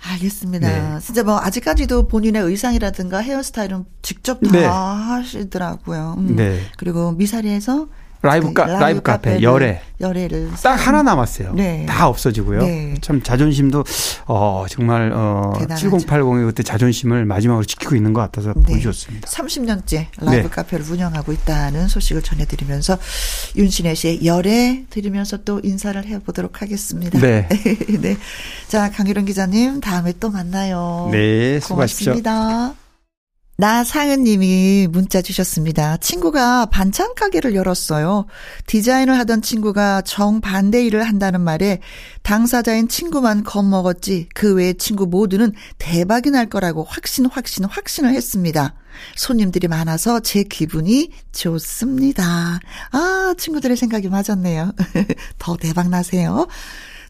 [0.05, 0.69] 알겠습니다.
[0.95, 1.01] 네.
[1.01, 4.65] 진짜 뭐 아직까지도 본인의 의상이라든가 헤어스타일은 직접 다 네.
[4.65, 6.17] 하시더라고요.
[6.19, 6.37] 음.
[6.37, 6.61] 네.
[6.77, 7.89] 그리고 미사리에서
[8.23, 11.55] 라이브 카 라이브, 카페 열애 열애를 딱 하나 남았어요.
[11.55, 11.87] 네.
[11.87, 12.61] 다 없어지고요.
[12.61, 12.95] 네.
[13.01, 13.85] 참 자존심도
[14.27, 18.63] 어 정말 어 7080의 그때 자존심을 마지막으로 지키고 있는 것 같아서 네.
[18.63, 19.29] 보기 좋습니다.
[19.29, 20.49] 30년째 라이브 네.
[20.49, 22.97] 카페를 운영하고 있다는 소식을 전해드리면서
[23.57, 27.19] 윤신혜 씨의 열애 들으면서 또 인사를 해보도록 하겠습니다.
[27.19, 27.49] 네.
[28.01, 28.17] 네.
[28.69, 31.09] 자 강유론 기자님 다음에 또 만나요.
[31.11, 31.59] 네.
[31.61, 32.13] 수고하십시오.
[32.13, 32.82] 고맙습니다.
[33.57, 35.99] 나상은님이 문자 주셨습니다.
[35.99, 38.27] 친구가 반찬 가게를 열었어요.
[38.67, 41.81] 디자인을 하던 친구가 정반대 일을 한다는 말에
[42.23, 48.75] 당사자인 친구만 겁먹었지 그 외의 친구 모두는 대박이 날 거라고 확신 확신 확신을 했습니다.
[49.17, 52.59] 손님들이 많아서 제 기분이 좋습니다.
[52.91, 54.73] 아, 친구들의 생각이 맞았네요.
[55.39, 56.47] 더 대박 나세요.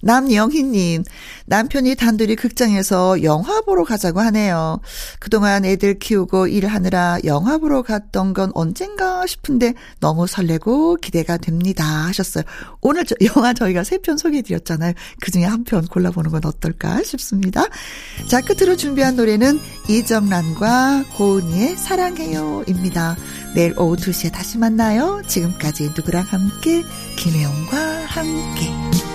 [0.03, 1.05] 남영희님,
[1.46, 4.80] 남편이 단둘이 극장에서 영화 보러 가자고 하네요.
[5.20, 11.84] 그동안 애들 키우고 일하느라 영화 보러 갔던 건 언젠가 싶은데 너무 설레고 기대가 됩니다.
[11.84, 12.44] 하셨어요.
[12.80, 14.94] 오늘 저 영화 저희가 세 편 소개해드렸잖아요.
[15.20, 17.64] 그 중에 한 편 골라보는 건 어떨까 싶습니다.
[18.26, 23.16] 자, 끝으로 준비한 노래는 이정란과 고은이의 사랑해요 입니다.
[23.55, 25.22] 내일 오후 2시에 다시 만나요.
[25.28, 26.82] 지금까지 누구랑 함께,
[27.16, 29.12] 김혜영과 함께.